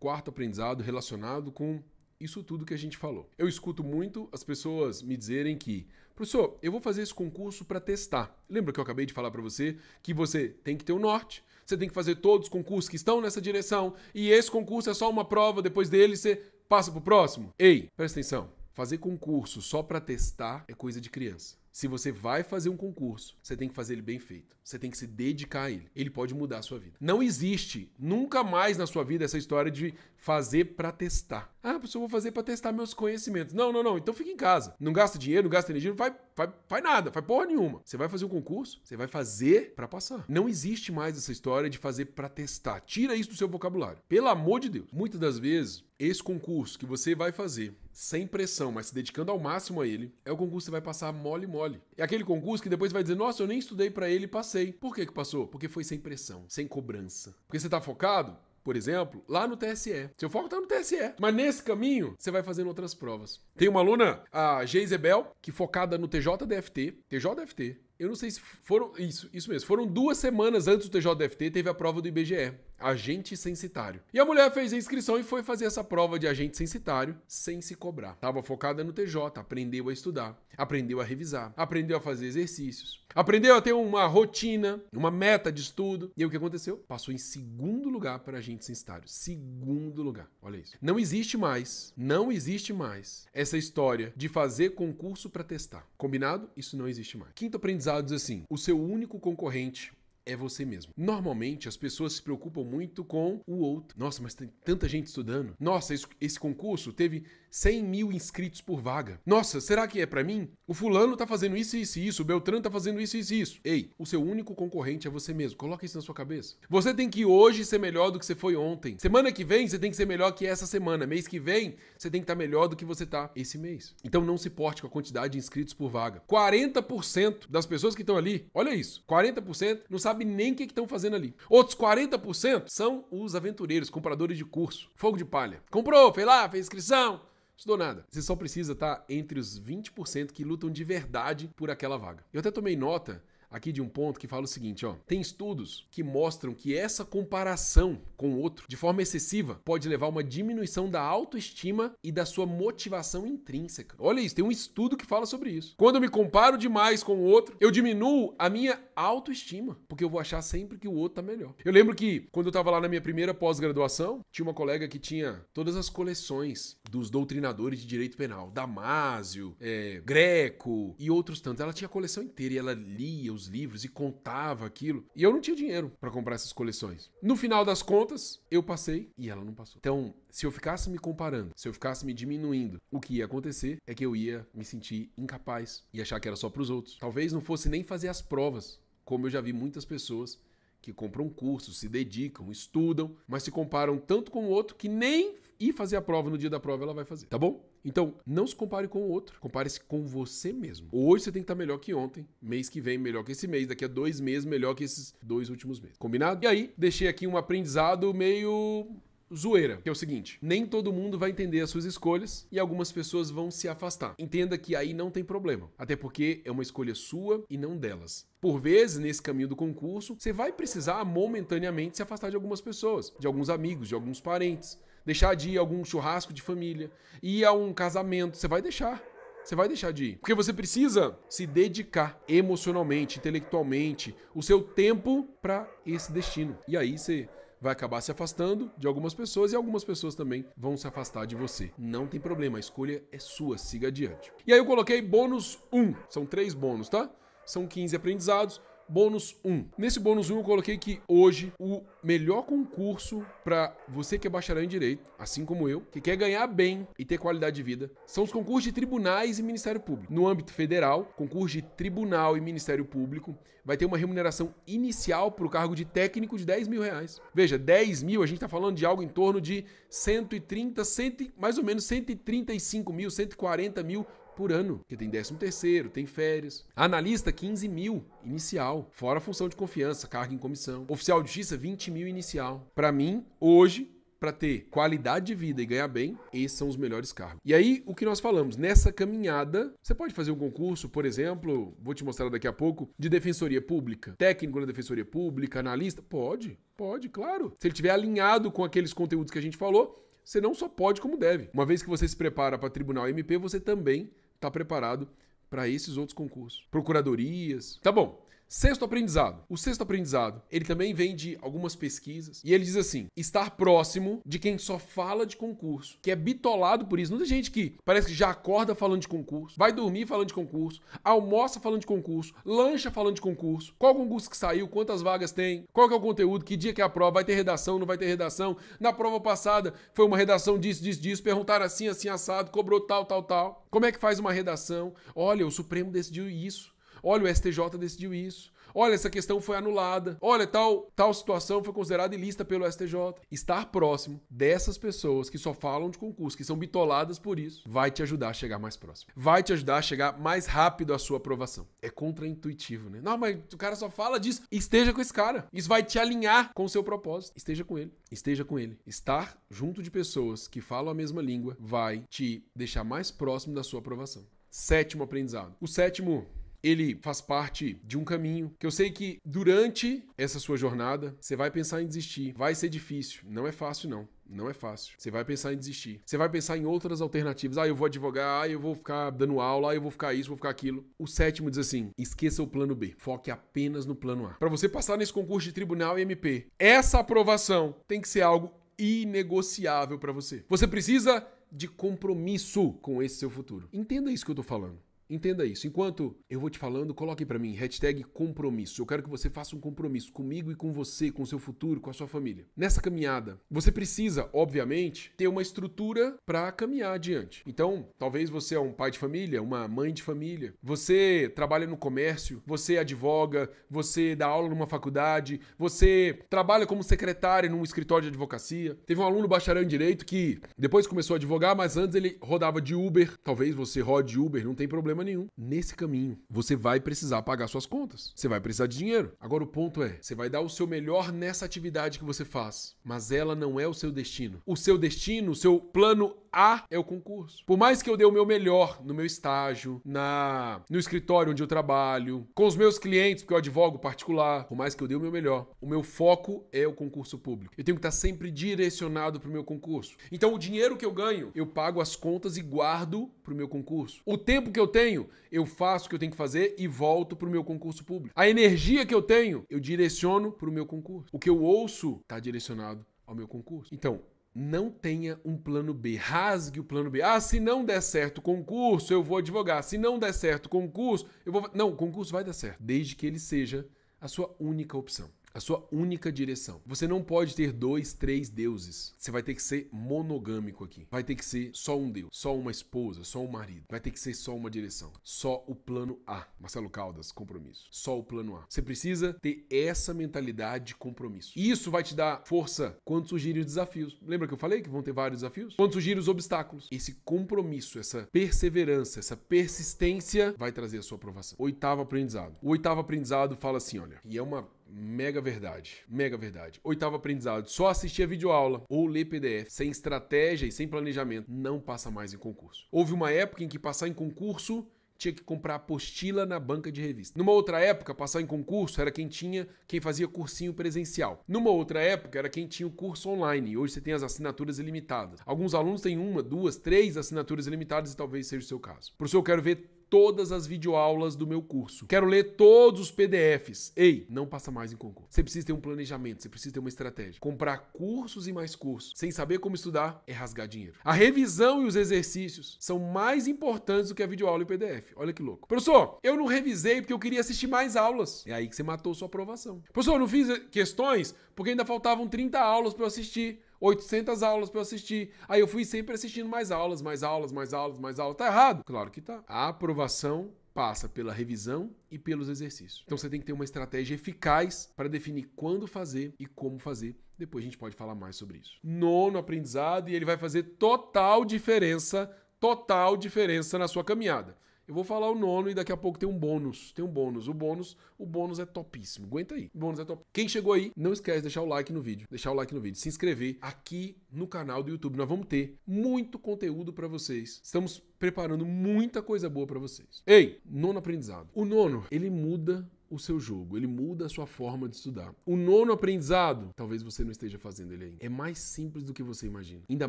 [0.00, 1.82] Quarto aprendizado relacionado com
[2.20, 3.30] isso tudo que a gente falou.
[3.36, 7.80] Eu escuto muito as pessoas me dizerem que Professor, eu vou fazer esse concurso para
[7.80, 8.40] testar.
[8.48, 11.42] Lembra que eu acabei de falar para você que você tem que ter o norte,
[11.66, 14.94] você tem que fazer todos os concursos que estão nessa direção e esse concurso é
[14.94, 17.52] só uma prova, depois dele você passa para o próximo?
[17.58, 18.48] Ei, presta atenção.
[18.72, 21.56] Fazer concurso só para testar é coisa de criança.
[21.72, 24.56] Se você vai fazer um concurso, você tem que fazer ele bem feito.
[24.62, 25.88] Você tem que se dedicar a ele.
[25.96, 26.96] Ele pode mudar a sua vida.
[27.00, 29.92] Não existe nunca mais na sua vida essa história de
[30.24, 31.54] fazer para testar.
[31.62, 33.52] Ah, pessoal, vou fazer para testar meus conhecimentos.
[33.52, 33.98] Não, não, não.
[33.98, 34.74] Então fica em casa.
[34.80, 37.82] Não gasta dinheiro, não gasta energia, não faz, faz, faz nada, faz porra nenhuma.
[37.84, 40.24] Você vai fazer um concurso, você vai fazer para passar.
[40.26, 42.80] Não existe mais essa história de fazer para testar.
[42.80, 43.98] Tira isso do seu vocabulário.
[44.08, 44.86] Pelo amor de Deus.
[44.90, 49.38] Muitas das vezes, esse concurso que você vai fazer sem pressão, mas se dedicando ao
[49.38, 51.82] máximo a ele, é o concurso que você vai passar mole mole.
[51.98, 54.72] É aquele concurso que depois vai dizer: "Nossa, eu nem estudei para ele e passei".
[54.72, 55.46] Por que que passou?
[55.46, 57.36] Porque foi sem pressão, sem cobrança.
[57.46, 60.10] Porque você tá focado por exemplo, lá no TSE.
[60.16, 61.14] Seu foco tá no TSE.
[61.20, 63.40] Mas nesse caminho, você vai fazendo outras provas.
[63.54, 68.92] Tem uma aluna, a Geisebel, que focada no TJDFT, TJDFT, eu não sei se foram.
[68.98, 69.68] Isso, isso mesmo.
[69.68, 74.00] Foram duas semanas antes do TJDFT, teve a prova do IBGE, agente censitário.
[74.12, 77.60] E a mulher fez a inscrição e foi fazer essa prova de agente censitário sem
[77.60, 78.14] se cobrar.
[78.16, 83.56] Tava focada no TJ, aprendeu a estudar, aprendeu a revisar, aprendeu a fazer exercícios, aprendeu
[83.56, 86.12] a ter uma rotina, uma meta de estudo.
[86.16, 86.76] E o que aconteceu?
[86.76, 89.08] Passou em segundo lugar para agente censitário.
[89.08, 90.28] Segundo lugar.
[90.42, 90.76] Olha isso.
[90.80, 95.86] Não existe mais, não existe mais essa história de fazer concurso para testar.
[95.96, 96.48] Combinado?
[96.56, 97.32] Isso não existe mais.
[97.34, 99.92] Quinto aprendizado diz assim: o seu único concorrente
[100.26, 100.92] é você mesmo.
[100.96, 103.98] Normalmente as pessoas se preocupam muito com o outro.
[103.98, 105.54] Nossa, mas tem tanta gente estudando.
[105.58, 109.20] Nossa, esse, concurso teve 100 mil inscritos por vaga.
[109.24, 110.48] Nossa, será que é para mim?
[110.66, 112.22] O fulano tá fazendo isso, isso e isso.
[112.22, 113.60] O Beltrano tá fazendo isso, isso e isso.
[113.64, 115.56] Ei, o seu único concorrente é você mesmo.
[115.56, 116.56] Coloca isso na sua cabeça.
[116.68, 118.96] Você tem que hoje ser melhor do que você foi ontem.
[118.98, 121.06] Semana que vem você tem que ser melhor que essa semana.
[121.06, 123.94] Mês que vem você tem que estar tá melhor do que você tá esse mês.
[124.04, 126.22] Então não se porte com a quantidade de inscritos por vaga.
[126.28, 130.86] 40% das pessoas que estão ali, olha isso, 40% não sabe nem o que estão
[130.86, 131.34] fazendo ali.
[131.48, 134.90] Outros 40% são os aventureiros, compradores de curso.
[134.94, 135.62] Fogo de palha.
[135.70, 137.22] Comprou, fez lá, fez inscrição
[137.56, 138.04] estudou nada.
[138.08, 142.24] Você só precisa estar entre os 20% que lutam de verdade por aquela vaga.
[142.32, 143.22] Eu até tomei nota
[143.54, 144.96] aqui de um ponto que fala o seguinte, ó.
[145.06, 150.06] Tem estudos que mostram que essa comparação com o outro de forma excessiva pode levar
[150.06, 153.94] a uma diminuição da autoestima e da sua motivação intrínseca.
[153.98, 155.74] Olha isso, tem um estudo que fala sobre isso.
[155.76, 160.10] Quando eu me comparo demais com o outro, eu diminuo a minha autoestima, porque eu
[160.10, 161.54] vou achar sempre que o outro tá melhor.
[161.64, 164.98] Eu lembro que quando eu tava lá na minha primeira pós-graduação, tinha uma colega que
[164.98, 171.60] tinha todas as coleções dos doutrinadores de direito penal, Damásio, é, Greco e outros tantos.
[171.60, 175.04] Ela tinha a coleção inteira e ela lia os livros e contava aquilo.
[175.14, 177.10] E eu não tinha dinheiro para comprar essas coleções.
[177.22, 179.78] No final das contas, eu passei e ela não passou.
[179.78, 183.78] Então, se eu ficasse me comparando, se eu ficasse me diminuindo, o que ia acontecer
[183.86, 186.96] é que eu ia me sentir incapaz e achar que era só para os outros.
[186.98, 190.38] Talvez não fosse nem fazer as provas, como eu já vi muitas pessoas
[190.80, 195.36] que compram cursos, se dedicam, estudam, mas se comparam tanto com o outro que nem
[195.58, 197.64] ir fazer a prova no dia da prova ela vai fazer, tá bom?
[197.84, 200.88] Então, não se compare com o outro, compare-se com você mesmo.
[200.90, 203.66] Hoje você tem que estar melhor que ontem, mês que vem melhor que esse mês,
[203.66, 205.98] daqui a dois meses melhor que esses dois últimos meses.
[205.98, 206.44] Combinado?
[206.44, 208.88] E aí, deixei aqui um aprendizado meio
[209.34, 212.90] zoeira, que é o seguinte: nem todo mundo vai entender as suas escolhas e algumas
[212.92, 214.14] pessoas vão se afastar.
[214.18, 218.26] Entenda que aí não tem problema, até porque é uma escolha sua e não delas.
[218.40, 223.12] Por vezes, nesse caminho do concurso, você vai precisar momentaneamente se afastar de algumas pessoas,
[223.18, 226.90] de alguns amigos, de alguns parentes deixar de ir a algum churrasco de família,
[227.22, 229.02] ir a um casamento, você vai deixar.
[229.44, 230.16] Você vai deixar de ir.
[230.16, 236.56] Porque você precisa se dedicar emocionalmente, intelectualmente, o seu tempo para esse destino.
[236.66, 237.28] E aí você
[237.60, 241.34] vai acabar se afastando de algumas pessoas e algumas pessoas também vão se afastar de
[241.34, 241.70] você.
[241.78, 244.32] Não tem problema, a escolha é sua, siga adiante.
[244.46, 245.94] E aí eu coloquei bônus 1.
[246.08, 247.10] São três bônus, tá?
[247.44, 249.66] São 15 aprendizados bônus 1.
[249.76, 254.64] Nesse bônus 1 eu coloquei que hoje o melhor concurso para você que é bacharel
[254.64, 258.24] em direito, assim como eu, que quer ganhar bem e ter qualidade de vida, são
[258.24, 260.12] os concursos de tribunais e Ministério Público.
[260.12, 265.46] No âmbito federal, concurso de tribunal e Ministério Público vai ter uma remuneração inicial para
[265.46, 267.20] o cargo de técnico de 10 mil reais.
[267.32, 271.56] Veja, 10 mil, a gente está falando de algo em torno de 130, 100, mais
[271.56, 276.64] ou menos 135 mil, 140 mil por ano, que tem 13 terceiro, tem férias.
[276.74, 280.84] Analista, 15 mil inicial, fora a função de confiança, carga em comissão.
[280.88, 282.70] Oficial de justiça, 20 mil inicial.
[282.74, 283.90] Para mim, hoje,
[284.24, 287.40] para ter qualidade de vida e ganhar bem, esses são os melhores cargos.
[287.44, 291.76] E aí, o que nós falamos, nessa caminhada, você pode fazer um concurso, por exemplo,
[291.78, 294.14] vou te mostrar daqui a pouco, de defensoria pública.
[294.16, 296.00] Técnico na defensoria pública, analista?
[296.00, 297.52] Pode, pode, claro.
[297.58, 301.02] Se ele tiver alinhado com aqueles conteúdos que a gente falou, você não só pode,
[301.02, 301.50] como deve.
[301.52, 304.10] Uma vez que você se prepara para tribunal MP, você também
[304.44, 305.08] está preparado
[305.48, 306.66] para esses outros concursos.
[306.70, 307.78] Procuradorias.
[307.82, 308.23] Tá bom.
[308.48, 309.42] Sexto aprendizado.
[309.48, 314.20] O sexto aprendizado, ele também vem de algumas pesquisas e ele diz assim: estar próximo
[314.24, 317.10] de quem só fala de concurso, que é bitolado por isso.
[317.10, 320.34] Não tem gente que parece que já acorda falando de concurso, vai dormir falando de
[320.34, 325.32] concurso, almoça falando de concurso, lancha falando de concurso, qual concurso que saiu, quantas vagas
[325.32, 327.78] tem, qual que é o conteúdo, que dia que é a prova, vai ter redação,
[327.78, 328.56] não vai ter redação.
[328.78, 333.04] Na prova passada foi uma redação disso, disso, disso, perguntaram assim, assim, assado, cobrou tal,
[333.04, 333.64] tal, tal.
[333.70, 334.94] Como é que faz uma redação?
[335.14, 336.73] Olha, o Supremo decidiu isso.
[337.04, 338.52] Olha, o STJ decidiu isso.
[338.74, 340.16] Olha, essa questão foi anulada.
[340.20, 343.14] Olha, tal, tal situação foi considerada ilícita pelo STJ.
[343.30, 347.90] Estar próximo dessas pessoas que só falam de concurso, que são bitoladas por isso, vai
[347.90, 349.12] te ajudar a chegar mais próximo.
[349.14, 351.68] Vai te ajudar a chegar mais rápido à sua aprovação.
[351.80, 353.00] É contraintuitivo, né?
[353.00, 354.42] Não, mas o cara só fala disso.
[354.50, 355.46] Esteja com esse cara.
[355.52, 357.36] Isso vai te alinhar com o seu propósito.
[357.36, 357.92] Esteja com ele.
[358.10, 358.78] Esteja com ele.
[358.86, 363.62] Estar junto de pessoas que falam a mesma língua vai te deixar mais próximo da
[363.62, 364.26] sua aprovação.
[364.50, 365.54] Sétimo aprendizado.
[365.60, 366.26] O sétimo
[366.64, 371.36] ele faz parte de um caminho que eu sei que durante essa sua jornada você
[371.36, 374.08] vai pensar em desistir, vai ser difícil, não é fácil não.
[374.26, 374.94] Não é fácil.
[374.96, 376.00] Você vai pensar em desistir.
[376.04, 377.58] Você vai pensar em outras alternativas.
[377.58, 380.30] Ah, eu vou advogar, ah, eu vou ficar dando aula, ah, eu vou ficar isso,
[380.30, 380.82] vou ficar aquilo.
[380.98, 382.94] O sétimo diz assim: esqueça o plano B.
[382.96, 384.30] Foque apenas no plano A.
[384.30, 388.50] Para você passar nesse concurso de tribunal e MP, essa aprovação tem que ser algo
[388.78, 390.42] inegociável para você.
[390.48, 391.24] Você precisa
[391.54, 393.68] de compromisso com esse seu futuro.
[393.72, 394.78] Entenda isso que eu tô falando.
[395.08, 395.66] Entenda isso.
[395.66, 398.80] Enquanto eu vou te falando, coloque para mim hashtag compromisso.
[398.80, 401.90] Eu quero que você faça um compromisso comigo e com você, com seu futuro, com
[401.90, 402.46] a sua família.
[402.56, 407.42] Nessa caminhada, você precisa, obviamente, ter uma estrutura para caminhar adiante.
[407.46, 411.76] Então, talvez você é um pai de família, uma mãe de família, você trabalha no
[411.76, 418.08] comércio, você advoga, você dá aula numa faculdade, você trabalha como secretária num escritório de
[418.08, 418.78] advocacia.
[418.86, 422.60] Teve um aluno bacharel em direito que depois começou a advogar, mas antes ele rodava
[422.60, 423.16] de Uber.
[423.22, 425.26] Talvez você rode Uber, não tem problema problema nenhum.
[425.36, 428.12] Nesse caminho, você vai precisar pagar suas contas.
[428.14, 429.12] Você vai precisar de dinheiro.
[429.20, 432.76] Agora o ponto é, você vai dar o seu melhor nessa atividade que você faz,
[432.82, 434.40] mas ela não é o seu destino.
[434.46, 437.44] O seu destino, o seu plano A é o concurso.
[437.46, 441.42] Por mais que eu dê o meu melhor no meu estágio, na no escritório onde
[441.42, 444.94] eu trabalho, com os meus clientes, porque eu advogo particular, por mais que eu dê
[444.96, 447.54] o meu melhor, o meu foco é o concurso público.
[447.56, 449.96] Eu tenho que estar sempre direcionado para o meu concurso.
[450.10, 453.48] Então o dinheiro que eu ganho, eu pago as contas e guardo para o meu
[453.48, 454.02] concurso.
[454.04, 457.16] O tempo que eu tenho eu faço o que eu tenho que fazer e volto
[457.16, 458.14] para o meu concurso público.
[458.14, 461.08] A energia que eu tenho, eu direciono para o meu concurso.
[461.12, 463.74] O que eu ouço está direcionado ao meu concurso.
[463.74, 464.00] Então,
[464.34, 465.96] não tenha um plano B.
[465.96, 467.02] Rasgue o plano B.
[467.02, 469.62] Ah, se não der certo o concurso, eu vou advogar.
[469.62, 471.48] Se não der certo o concurso, eu vou.
[471.54, 473.68] Não, o concurso vai dar certo, desde que ele seja
[474.00, 476.62] a sua única opção a sua única direção.
[476.64, 478.94] Você não pode ter dois, três deuses.
[478.96, 480.86] Você vai ter que ser monogâmico aqui.
[480.88, 483.64] Vai ter que ser só um deus, só uma esposa, só um marido.
[483.68, 484.92] Vai ter que ser só uma direção.
[485.02, 486.24] Só o plano A.
[486.38, 487.66] Marcelo Caldas, compromisso.
[487.72, 488.46] Só o plano A.
[488.48, 491.32] Você precisa ter essa mentalidade de compromisso.
[491.34, 493.98] Isso vai te dar força quando surgirem os desafios.
[494.02, 495.56] Lembra que eu falei que vão ter vários desafios?
[495.56, 496.68] Quando surgirem os obstáculos.
[496.70, 501.36] Esse compromisso, essa perseverança, essa persistência vai trazer a sua aprovação.
[501.40, 502.36] Oitavo aprendizado.
[502.40, 505.84] O oitavo aprendizado fala assim, olha, e é uma Mega verdade.
[505.88, 506.60] Mega verdade.
[506.64, 507.48] Oitavo aprendizado.
[507.48, 512.12] Só assistir a videoaula ou ler PDF sem estratégia e sem planejamento não passa mais
[512.12, 512.66] em concurso.
[512.70, 516.80] Houve uma época em que passar em concurso tinha que comprar apostila na banca de
[516.80, 517.18] revista.
[517.18, 521.22] Numa outra época, passar em concurso era quem tinha, quem fazia cursinho presencial.
[521.26, 523.50] Numa outra época, era quem tinha o curso online.
[523.50, 525.20] E hoje você tem as assinaturas ilimitadas.
[525.26, 528.94] Alguns alunos têm uma, duas, três assinaturas ilimitadas e talvez seja o seu caso.
[528.96, 531.86] Professor, eu quero ver todas as videoaulas do meu curso.
[531.86, 533.72] Quero ler todos os PDFs.
[533.76, 535.06] Ei, não passa mais em concurso.
[535.08, 537.20] Você precisa ter um planejamento, você precisa ter uma estratégia.
[537.20, 540.80] Comprar cursos e mais cursos sem saber como estudar é rasgar dinheiro.
[540.82, 544.90] A revisão e os exercícios são mais importantes do que a videoaula e o PDF.
[544.96, 545.46] Olha que louco.
[545.46, 548.24] Professor, eu não revisei porque eu queria assistir mais aulas.
[548.26, 549.62] É aí que você matou sua aprovação.
[549.72, 553.40] Professor, eu não fiz questões porque ainda faltavam 30 aulas para eu assistir.
[553.64, 555.10] 800 aulas para eu assistir.
[555.26, 558.16] Aí eu fui sempre assistindo mais aulas, mais aulas, mais aulas, mais aulas.
[558.16, 558.62] Tá errado?
[558.62, 559.24] Claro que tá.
[559.26, 562.82] A aprovação passa pela revisão e pelos exercícios.
[562.84, 566.94] Então você tem que ter uma estratégia eficaz para definir quando fazer e como fazer.
[567.16, 568.58] Depois a gente pode falar mais sobre isso.
[568.62, 574.36] Nono aprendizado e ele vai fazer total diferença, total diferença na sua caminhada.
[574.66, 576.72] Eu vou falar o nono e daqui a pouco tem um bônus.
[576.72, 577.28] Tem um bônus.
[577.28, 579.06] O bônus, o bônus é topíssimo.
[579.06, 579.50] Aguenta aí.
[579.54, 580.02] O bônus é top.
[580.12, 582.06] Quem chegou aí, não esquece de deixar o like no vídeo.
[582.10, 582.78] Deixar o like no vídeo.
[582.78, 584.96] Se inscrever aqui no canal do YouTube.
[584.96, 587.40] Nós vamos ter muito conteúdo para vocês.
[587.42, 590.02] Estamos preparando muita coisa boa para vocês.
[590.06, 591.28] Ei, nono aprendizado.
[591.34, 595.14] O nono, ele muda o seu jogo, ele muda a sua forma de estudar.
[595.26, 599.02] O nono aprendizado, talvez você não esteja fazendo ele ainda, é mais simples do que
[599.02, 599.62] você imagina.
[599.68, 599.88] Ainda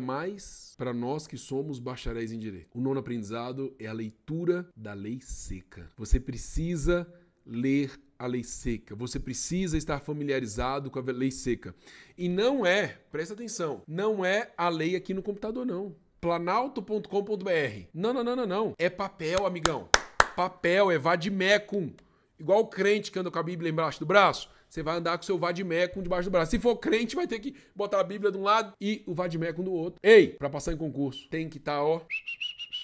[0.00, 2.68] mais para nós que somos bacharéis em direito.
[2.74, 5.88] O nono aprendizado é a leitura da lei seca.
[5.96, 7.06] Você precisa
[7.46, 8.94] ler a lei seca.
[8.94, 11.74] Você precisa estar familiarizado com a lei seca.
[12.16, 15.94] E não é, presta atenção, não é a lei aqui no computador não.
[16.20, 17.88] planalto.com.br.
[17.94, 18.74] Não, não, não, não, não.
[18.78, 19.88] É papel, amigão.
[20.34, 21.92] Papel, é vadimecum.
[22.38, 24.50] Igual o crente que anda com a Bíblia embaixo do braço.
[24.68, 26.50] Você vai andar com o seu vadimecum debaixo do braço.
[26.50, 29.62] Se for crente, vai ter que botar a Bíblia de um lado e o vadimecum
[29.62, 30.00] do outro.
[30.02, 32.00] Ei, para passar em concurso, tem que estar, tá, ó,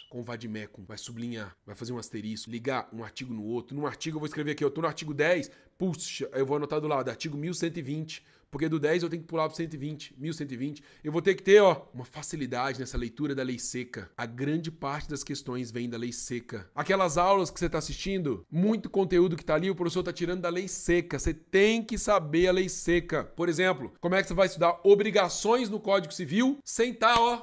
[0.09, 0.85] com o vadimecum.
[0.85, 3.77] Vai sublinhar, vai fazer um asterisco, ligar um artigo no outro.
[3.77, 6.81] Num artigo eu vou escrever aqui, eu tô no artigo 10, puxa, eu vou anotar
[6.81, 10.85] do lado, artigo 1120 porque do 10 eu tenho que pular para 120, 1120.
[11.03, 14.11] Eu vou ter que ter, ó, uma facilidade nessa leitura da lei seca.
[14.15, 16.71] A grande parte das questões vem da lei seca.
[16.75, 20.43] Aquelas aulas que você está assistindo, muito conteúdo que está ali, o professor está tirando
[20.43, 21.19] da lei seca.
[21.19, 23.25] Você tem que saber a lei seca.
[23.25, 27.21] Por exemplo, como é que você vai estudar obrigações no Código Civil sem estar, tá,
[27.21, 27.43] ó,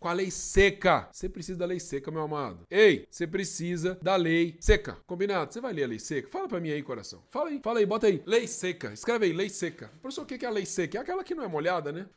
[0.00, 1.08] com a lei seca.
[1.12, 2.66] Você precisa da lei seca, meu amado.
[2.70, 4.94] Ei, você precisa da lei seca.
[5.06, 5.52] Combinado?
[5.52, 6.28] Você vai ler a lei seca?
[6.30, 7.22] Fala pra mim aí, coração.
[7.30, 8.22] Fala aí, fala aí, bota aí.
[8.24, 8.92] Lei seca.
[8.92, 9.92] Escreve aí, lei seca.
[10.00, 10.96] Professor, o que é a lei seca?
[10.96, 12.08] É aquela que não é molhada, né?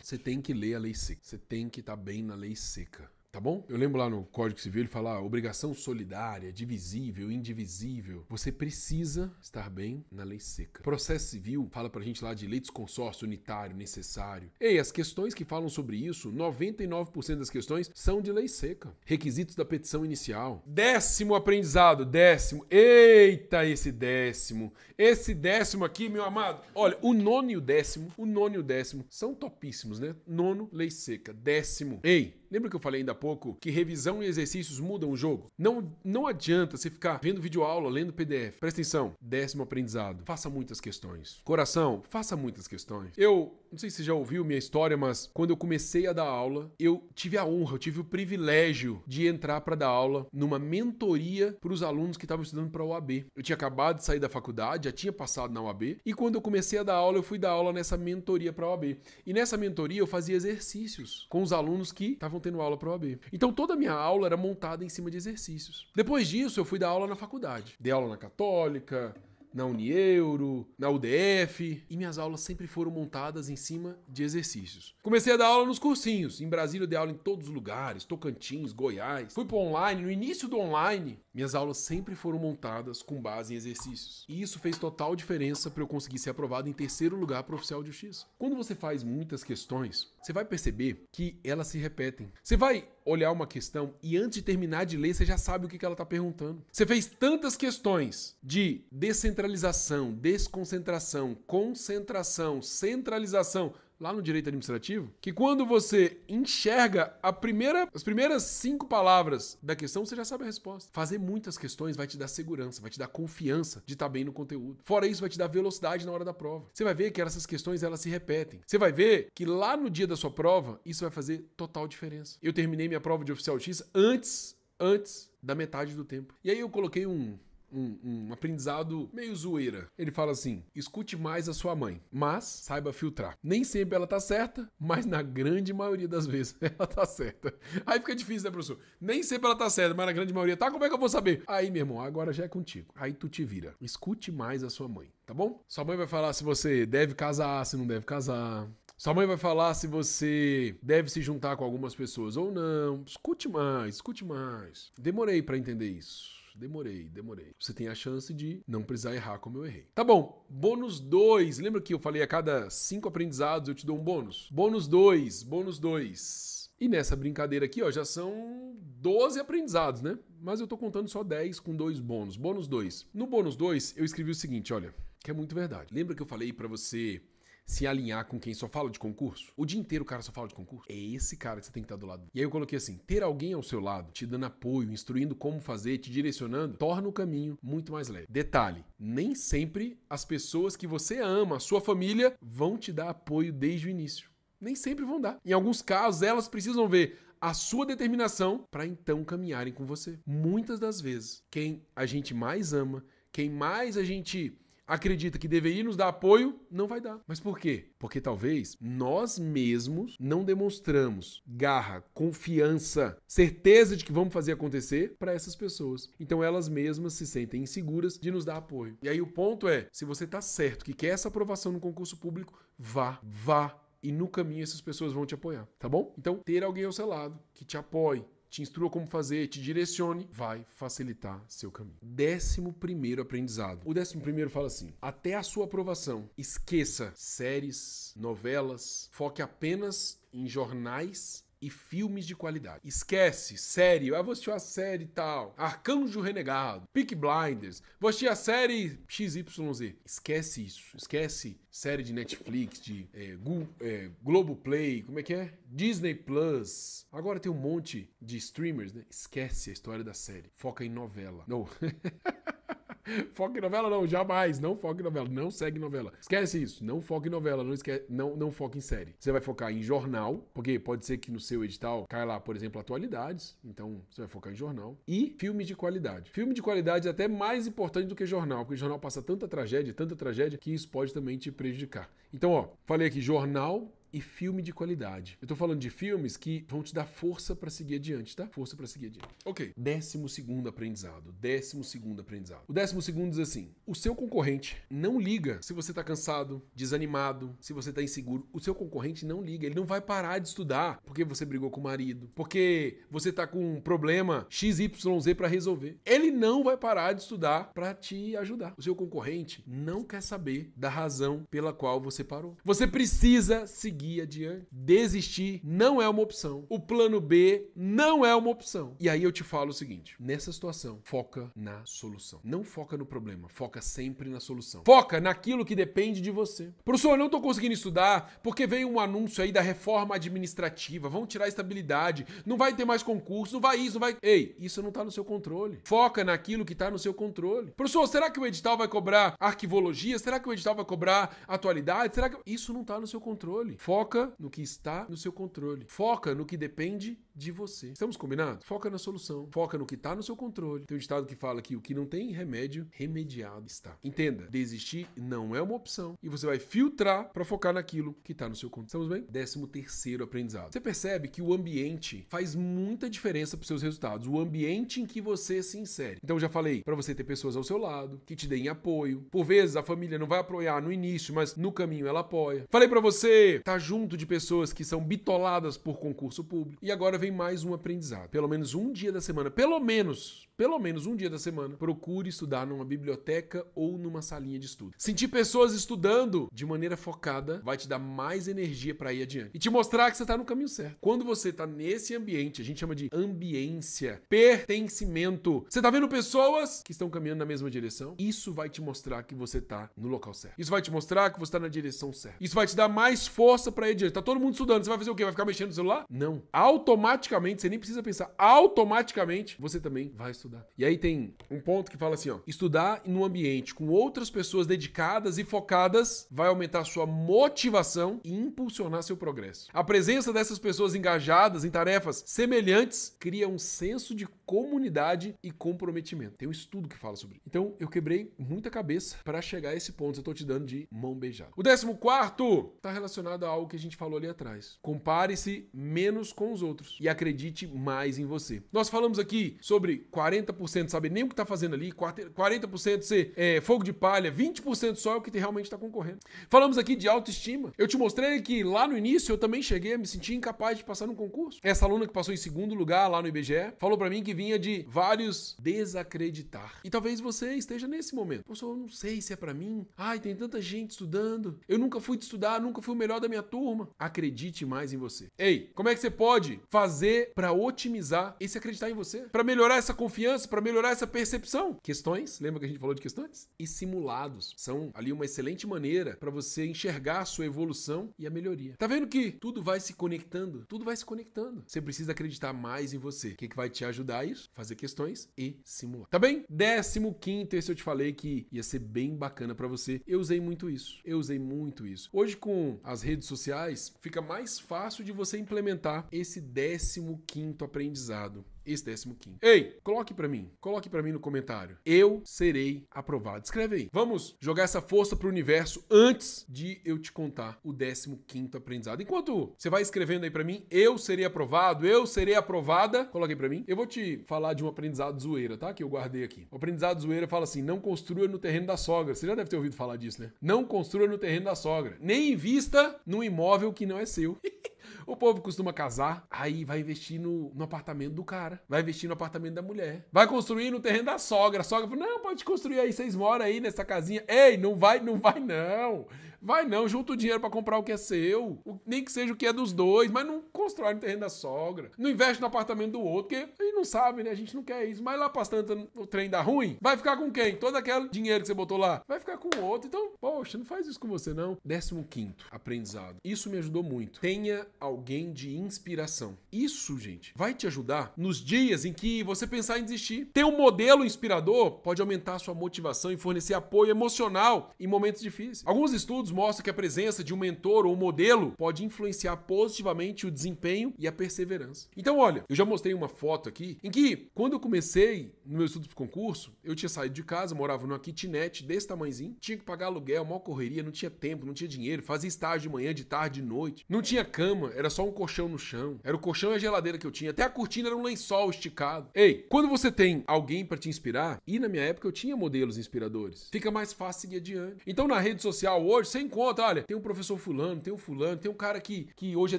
[0.00, 1.20] Você tem que ler a lei seca.
[1.22, 3.10] Você tem que estar tá bem na lei seca.
[3.34, 3.64] Tá bom?
[3.68, 8.24] Eu lembro lá no Código Civil ele fala obrigação solidária, divisível, indivisível.
[8.28, 10.84] Você precisa estar bem na lei seca.
[10.84, 14.52] Processo civil fala pra gente lá de leitos consórcio unitário necessário.
[14.60, 18.94] Ei, as questões que falam sobre isso, 99% das questões são de lei seca.
[19.04, 20.62] Requisitos da petição inicial.
[20.64, 22.64] Décimo aprendizado, décimo.
[22.70, 24.72] Eita, esse décimo.
[24.96, 26.64] Esse décimo aqui, meu amado.
[26.72, 30.14] Olha, o nono e o décimo, o nono e o décimo são topíssimos, né?
[30.24, 31.32] Nono, lei seca.
[31.32, 31.98] Décimo.
[32.04, 35.50] Ei, Lembra que eu falei ainda há pouco que revisão e exercícios mudam o jogo?
[35.58, 38.60] Não, não adianta você ficar vendo videoaula, lendo PDF.
[38.60, 39.12] Presta atenção.
[39.20, 40.22] Décimo aprendizado.
[40.24, 41.40] Faça muitas questões.
[41.42, 43.10] Coração, faça muitas questões.
[43.16, 46.28] Eu não sei se você já ouviu minha história, mas quando eu comecei a dar
[46.28, 50.60] aula, eu tive a honra, eu tive o privilégio de entrar para dar aula numa
[50.60, 53.26] mentoria para os alunos que estavam estudando para a OAB.
[53.34, 56.40] Eu tinha acabado de sair da faculdade, já tinha passado na OAB, e quando eu
[56.40, 58.96] comecei a dar aula, eu fui dar aula nessa mentoria para a OAB.
[59.26, 62.92] E nessa mentoria eu fazia exercícios com os alunos que estavam tendo aula para a
[62.92, 63.18] OAB.
[63.32, 65.88] Então toda a minha aula era montada em cima de exercícios.
[65.94, 67.74] Depois disso, eu fui dar aula na faculdade.
[67.80, 69.14] Dei aula na Católica,
[69.54, 74.96] na Unieuro, na UDF, e minhas aulas sempre foram montadas em cima de exercícios.
[75.02, 76.40] Comecei a dar aula nos cursinhos.
[76.40, 79.32] Em Brasília eu dei aula em todos os lugares, Tocantins, Goiás.
[79.32, 83.56] Fui para online, no início do online, minhas aulas sempre foram montadas com base em
[83.56, 84.24] exercícios.
[84.28, 87.82] E isso fez total diferença para eu conseguir ser aprovado em terceiro lugar para oficial
[87.82, 88.26] de justiça.
[88.36, 92.32] Quando você faz muitas questões, você vai perceber que elas se repetem.
[92.42, 95.68] Você vai olhar uma questão e antes de terminar de ler, você já sabe o
[95.68, 96.64] que ela está perguntando.
[96.72, 105.64] Você fez tantas questões de descentralização, desconcentração, concentração, centralização lá no direito administrativo, que quando
[105.64, 110.90] você enxerga a primeira, as primeiras cinco palavras da questão, você já sabe a resposta.
[110.92, 114.32] Fazer muitas questões vai te dar segurança, vai te dar confiança de estar bem no
[114.32, 114.78] conteúdo.
[114.82, 116.66] Fora isso, vai te dar velocidade na hora da prova.
[116.72, 118.60] Você vai ver que essas questões elas se repetem.
[118.66, 122.38] Você vai ver que lá no dia da sua prova, isso vai fazer total diferença.
[122.42, 126.34] Eu terminei minha prova de oficial X antes, antes da metade do tempo.
[126.42, 127.38] E aí eu coloquei um
[127.74, 129.88] um, um, aprendizado meio zoeira.
[129.98, 133.36] Ele fala assim: escute mais a sua mãe, mas saiba filtrar.
[133.42, 137.52] Nem sempre ela tá certa, mas na grande maioria das vezes ela tá certa.
[137.84, 138.78] Aí fica difícil, né, professor?
[139.00, 140.70] Nem sempre ela tá certa, mas na grande maioria tá.
[140.70, 141.42] Como é que eu vou saber?
[141.46, 142.92] Aí, meu irmão, agora já é contigo.
[142.94, 143.74] Aí tu te vira.
[143.80, 145.62] Escute mais a sua mãe, tá bom?
[145.66, 148.68] Sua mãe vai falar se você deve casar, se não deve casar.
[148.96, 153.02] Sua mãe vai falar se você deve se juntar com algumas pessoas ou não.
[153.04, 154.92] Escute mais, escute mais.
[154.96, 157.52] Demorei para entender isso demorei, demorei.
[157.58, 159.88] Você tem a chance de não precisar errar como eu errei.
[159.94, 161.58] Tá bom, bônus 2.
[161.58, 164.48] Lembra que eu falei a cada 5 aprendizados eu te dou um bônus?
[164.52, 166.72] Bônus 2, bônus 2.
[166.80, 170.18] E nessa brincadeira aqui, ó, já são 12 aprendizados, né?
[170.40, 172.36] Mas eu tô contando só 10 com dois bônus.
[172.36, 173.08] Bônus 2.
[173.14, 175.94] No bônus 2, eu escrevi o seguinte, olha, que é muito verdade.
[175.94, 177.22] Lembra que eu falei para você
[177.66, 179.52] se alinhar com quem só fala de concurso?
[179.56, 180.86] O dia inteiro o cara só fala de concurso?
[180.88, 182.28] É esse cara que você tem que estar do lado.
[182.34, 185.60] E aí eu coloquei assim: ter alguém ao seu lado, te dando apoio, instruindo como
[185.60, 188.26] fazer, te direcionando, torna o caminho muito mais leve.
[188.28, 193.52] Detalhe: nem sempre as pessoas que você ama, a sua família, vão te dar apoio
[193.52, 194.30] desde o início.
[194.60, 195.38] Nem sempre vão dar.
[195.44, 200.18] Em alguns casos, elas precisam ver a sua determinação para então caminharem com você.
[200.26, 205.84] Muitas das vezes, quem a gente mais ama, quem mais a gente acredita que deveria
[205.84, 207.20] nos dar apoio, não vai dar.
[207.26, 207.90] Mas por quê?
[207.98, 215.32] Porque talvez nós mesmos não demonstramos garra, confiança, certeza de que vamos fazer acontecer para
[215.32, 216.08] essas pessoas.
[216.18, 218.96] Então elas mesmas se sentem inseguras de nos dar apoio.
[219.02, 222.16] E aí o ponto é, se você está certo que quer essa aprovação no concurso
[222.16, 226.14] público, vá, vá e no caminho essas pessoas vão te apoiar, tá bom?
[226.18, 228.22] Então, ter alguém ao seu lado que te apoie,
[228.54, 231.98] te instrua como fazer, te direcione, vai facilitar seu caminho.
[232.00, 233.80] Décimo primeiro aprendizado.
[233.84, 240.46] O décimo primeiro fala assim: até a sua aprovação, esqueça séries, novelas, foque apenas em
[240.46, 242.80] jornais e filmes de qualidade.
[242.84, 245.54] Esquece, série, ah, vou assistir uma série tal.
[245.56, 249.94] Arcanjo Renegado, Peak Blinders, vou assistir a série XYZ.
[250.04, 255.54] Esquece isso, esquece série de Netflix, de é, Go, é, Globoplay, como é que é?
[255.66, 257.06] Disney Plus.
[257.10, 259.04] Agora tem um monte de streamers, né?
[259.10, 260.50] Esquece a história da série.
[260.54, 261.44] Foca em novela.
[261.48, 261.66] Não.
[263.34, 264.58] foca em novela não, jamais.
[264.58, 265.28] Não foca em novela.
[265.28, 266.12] Não segue novela.
[266.20, 266.84] Esquece isso.
[266.84, 267.62] Não foca em novela.
[267.62, 269.14] Não, esquece, não, não foca em série.
[269.18, 272.56] Você vai focar em jornal, porque pode ser que no seu edital caia lá, por
[272.56, 273.56] exemplo, atualidades.
[273.64, 274.96] Então você vai focar em jornal.
[275.06, 276.30] E filme de qualidade.
[276.30, 279.92] Filme de qualidade é até mais importante do que jornal, porque jornal passa tanta tragédia,
[279.92, 282.10] tanta tragédia, que isso pode também te prejudicar.
[282.32, 285.36] Então, ó, falei aqui jornal e filme de qualidade.
[285.42, 288.46] Eu tô falando de filmes que vão te dar força para seguir adiante, tá?
[288.46, 289.28] Força para seguir adiante.
[289.44, 289.72] Ok.
[289.76, 291.34] Décimo segundo aprendizado.
[291.40, 292.62] Décimo segundo aprendizado.
[292.68, 297.56] O décimo segundo diz assim: o seu concorrente não liga se você tá cansado, desanimado,
[297.60, 298.46] se você tá inseguro.
[298.52, 299.66] O seu concorrente não liga.
[299.66, 303.48] Ele não vai parar de estudar porque você brigou com o marido, porque você tá
[303.48, 305.98] com um problema XYZ para resolver.
[306.06, 308.74] Ele não vai parar de estudar para te ajudar.
[308.76, 312.56] O seu concorrente não quer saber da razão pela qual você parou.
[312.64, 314.66] Você precisa seguir adiante.
[314.70, 316.64] Desistir não é uma opção.
[316.68, 318.96] O plano B não é uma opção.
[319.00, 322.40] E aí eu te falo o seguinte: nessa situação, foca na solução.
[322.44, 324.82] Não foca no problema, foca sempre na solução.
[324.84, 326.72] Foca naquilo que depende de você.
[326.84, 331.08] Professor, eu não tô conseguindo estudar porque veio um anúncio aí da reforma administrativa.
[331.08, 334.16] Vão tirar a estabilidade, não vai ter mais concurso, não vai isso, não vai.
[334.22, 335.80] Ei, isso não tá no seu controle.
[335.84, 337.72] Foca naquilo que tá no seu controle.
[337.72, 340.18] Professor, será que o edital vai cobrar arquivologia?
[340.18, 342.14] Será que o edital vai cobrar atualidade?
[342.14, 342.34] Será que.
[342.46, 343.76] Isso não tá no seu controle.
[343.78, 343.93] Foca
[344.38, 345.84] no que está no seu controle.
[345.86, 347.88] Foca no que depende de você.
[347.88, 348.64] Estamos combinados?
[348.64, 349.48] Foca na solução.
[349.50, 350.84] Foca no que está no seu controle.
[350.84, 353.96] Tem um ditado que fala que o que não tem remédio, remediado está.
[354.02, 356.14] Entenda, desistir não é uma opção.
[356.22, 358.86] E você vai filtrar para focar naquilo que está no seu controle.
[358.86, 359.26] Estamos bem?
[359.30, 360.72] Décimo terceiro aprendizado.
[360.72, 364.26] Você percebe que o ambiente faz muita diferença para seus resultados.
[364.26, 366.18] O ambiente em que você se insere.
[366.22, 369.26] Então, já falei, para você ter pessoas ao seu lado, que te deem apoio.
[369.30, 372.66] Por vezes, a família não vai apoiar no início, mas no caminho ela apoia.
[372.70, 376.78] Falei para você tá junto de pessoas que são bitoladas por concurso público.
[376.82, 378.28] E agora vem mais um aprendizado.
[378.28, 382.28] Pelo menos um dia da semana, pelo menos pelo menos um dia da semana, procure
[382.28, 384.94] estudar numa biblioteca ou numa salinha de estudo.
[384.96, 389.58] Sentir pessoas estudando de maneira focada vai te dar mais energia para ir adiante e
[389.58, 390.96] te mostrar que você está no caminho certo.
[391.00, 395.66] Quando você está nesse ambiente, a gente chama de ambiência, pertencimento.
[395.68, 398.14] Você está vendo pessoas que estão caminhando na mesma direção?
[398.16, 400.54] Isso vai te mostrar que você está no local certo.
[400.56, 402.38] Isso vai te mostrar que você está na direção certa.
[402.40, 404.12] Isso vai te dar mais força para ir adiante.
[404.12, 405.24] Tá todo mundo estudando, você vai fazer o quê?
[405.24, 406.04] Vai ficar mexendo no celular?
[406.08, 406.42] Não.
[406.52, 407.13] Automaticamente,
[407.60, 410.66] você nem precisa pensar, automaticamente você também vai estudar.
[410.76, 414.66] E aí tem um ponto que fala assim, ó, estudar num ambiente com outras pessoas
[414.66, 419.68] dedicadas e focadas vai aumentar sua motivação e impulsionar seu progresso.
[419.72, 426.36] A presença dessas pessoas engajadas em tarefas semelhantes cria um senso de comunidade e comprometimento.
[426.36, 427.44] Tem um estudo que fala sobre isso.
[427.46, 430.20] Então, eu quebrei muita cabeça para chegar a esse ponto.
[430.20, 431.50] Eu tô te dando de mão beijada.
[431.56, 434.78] O décimo quarto tá relacionado a algo que a gente falou ali atrás.
[434.82, 438.62] Compare-se menos com os outros e acredite mais em você.
[438.72, 443.60] Nós falamos aqui sobre 40% saber nem o que tá fazendo ali, 40% ser é,
[443.60, 446.20] fogo de palha, 20% só é o que realmente tá concorrendo.
[446.48, 447.74] Falamos aqui de autoestima.
[447.76, 450.84] Eu te mostrei que lá no início eu também cheguei a me sentir incapaz de
[450.84, 451.60] passar no concurso.
[451.62, 454.58] Essa aluna que passou em segundo lugar lá no IBGE falou para mim que vinha
[454.58, 456.80] de vários desacreditar.
[456.84, 458.44] E talvez você esteja nesse momento.
[458.44, 459.86] Professor, eu não sei se é para mim.
[459.94, 461.60] Ai, tem tanta gente estudando.
[461.68, 463.90] Eu nunca fui estudar, nunca fui o melhor da minha turma.
[463.98, 465.28] Acredite mais em você.
[465.36, 466.93] Ei, como é que você pode fazer
[467.34, 469.22] para otimizar esse acreditar em você?
[469.30, 471.78] Para melhorar essa confiança, para melhorar essa percepção?
[471.82, 473.48] Questões, lembra que a gente falou de questões?
[473.58, 478.30] E simulados são ali uma excelente maneira para você enxergar a sua evolução e a
[478.30, 478.74] melhoria.
[478.78, 480.64] Tá vendo que tudo vai se conectando?
[480.68, 481.64] Tudo vai se conectando.
[481.66, 483.28] Você precisa acreditar mais em você.
[483.28, 484.50] O que, que vai te ajudar a isso?
[484.54, 486.08] Fazer questões e simular.
[486.08, 486.44] Tá bem?
[486.48, 490.00] Décimo quinto, esse eu te falei que ia ser bem bacana para você.
[490.06, 491.00] Eu usei muito isso.
[491.04, 492.08] Eu usei muito isso.
[492.12, 496.83] Hoje, com as redes sociais, fica mais fácil de você implementar esse décimo
[497.26, 499.38] quinto aprendizado esse 15.
[499.42, 501.76] Ei, coloque para mim, coloque para mim no comentário.
[501.84, 503.44] Eu serei aprovado.
[503.44, 503.88] Escreve aí.
[503.92, 509.02] Vamos jogar essa força pro universo antes de eu te contar o 15 aprendizado.
[509.02, 513.36] Enquanto você vai escrevendo aí para mim, eu serei aprovado, eu serei aprovada, coloque aí
[513.38, 513.64] para mim.
[513.66, 515.74] Eu vou te falar de um aprendizado zoeira, tá?
[515.74, 516.46] Que eu guardei aqui.
[516.50, 519.14] O aprendizado zoeira fala assim: não construa no terreno da sogra.
[519.14, 520.32] Você já deve ter ouvido falar disso, né?
[520.40, 521.96] Não construa no terreno da sogra.
[522.00, 524.38] Nem invista num imóvel que não é seu.
[525.06, 529.14] O povo costuma casar, aí vai investir no, no, apartamento do cara, vai investir no
[529.14, 531.60] apartamento da mulher, vai construir no terreno da sogra.
[531.60, 534.24] A sogra fala: não, pode construir aí, vocês moram aí nessa casinha.
[534.26, 536.06] Ei, não vai, não vai não.
[536.44, 539.36] Vai não, junta o dinheiro para comprar o que é seu, nem que seja o
[539.36, 542.92] que é dos dois, mas não constrói no terreno da sogra, não investe no apartamento
[542.92, 544.30] do outro, porque a gente não sabe, né?
[544.30, 545.02] A gente não quer isso.
[545.02, 547.56] Mas lá passando o trem dá ruim, vai ficar com quem?
[547.56, 549.88] Todo aquele dinheiro que você botou lá, vai ficar com o outro.
[549.88, 551.56] Então, poxa, não faz isso com você não.
[551.64, 553.16] Décimo quinto, aprendizado.
[553.24, 554.20] Isso me ajudou muito.
[554.20, 556.36] Tenha alguém de inspiração.
[556.52, 560.26] Isso, gente, vai te ajudar nos dias em que você pensar em desistir.
[560.26, 565.62] Ter um modelo inspirador pode aumentar sua motivação e fornecer apoio emocional em momentos difíceis.
[565.64, 570.30] Alguns estudos mostram que a presença de um mentor ou modelo pode influenciar positivamente o
[570.30, 571.88] desempenho e a perseverança.
[571.96, 575.66] Então, olha, eu já mostrei uma foto aqui em que, quando eu comecei no meu
[575.66, 579.64] estudo para concurso, eu tinha saído de casa, morava numa kitnet desse tamanhozinho, tinha que
[579.64, 583.04] pagar aluguel, mal correria, não tinha tempo, não tinha dinheiro, fazia estágio de manhã, de
[583.04, 583.84] tarde, de noite.
[583.88, 585.98] Não tinha cama, era só um colchão no chão.
[586.02, 587.30] Era o colchão e a geladeira que eu tinha.
[587.30, 589.08] Até a cortina era um lençol esticado.
[589.14, 592.78] Ei, quando você tem alguém para te inspirar, e na minha época eu tinha modelos
[592.78, 594.82] inspiradores, fica mais fácil seguir adiante.
[594.86, 598.36] Então na rede social hoje, você encontra, olha, tem um professor fulano, tem um fulano,
[598.36, 599.58] tem um cara que, que hoje é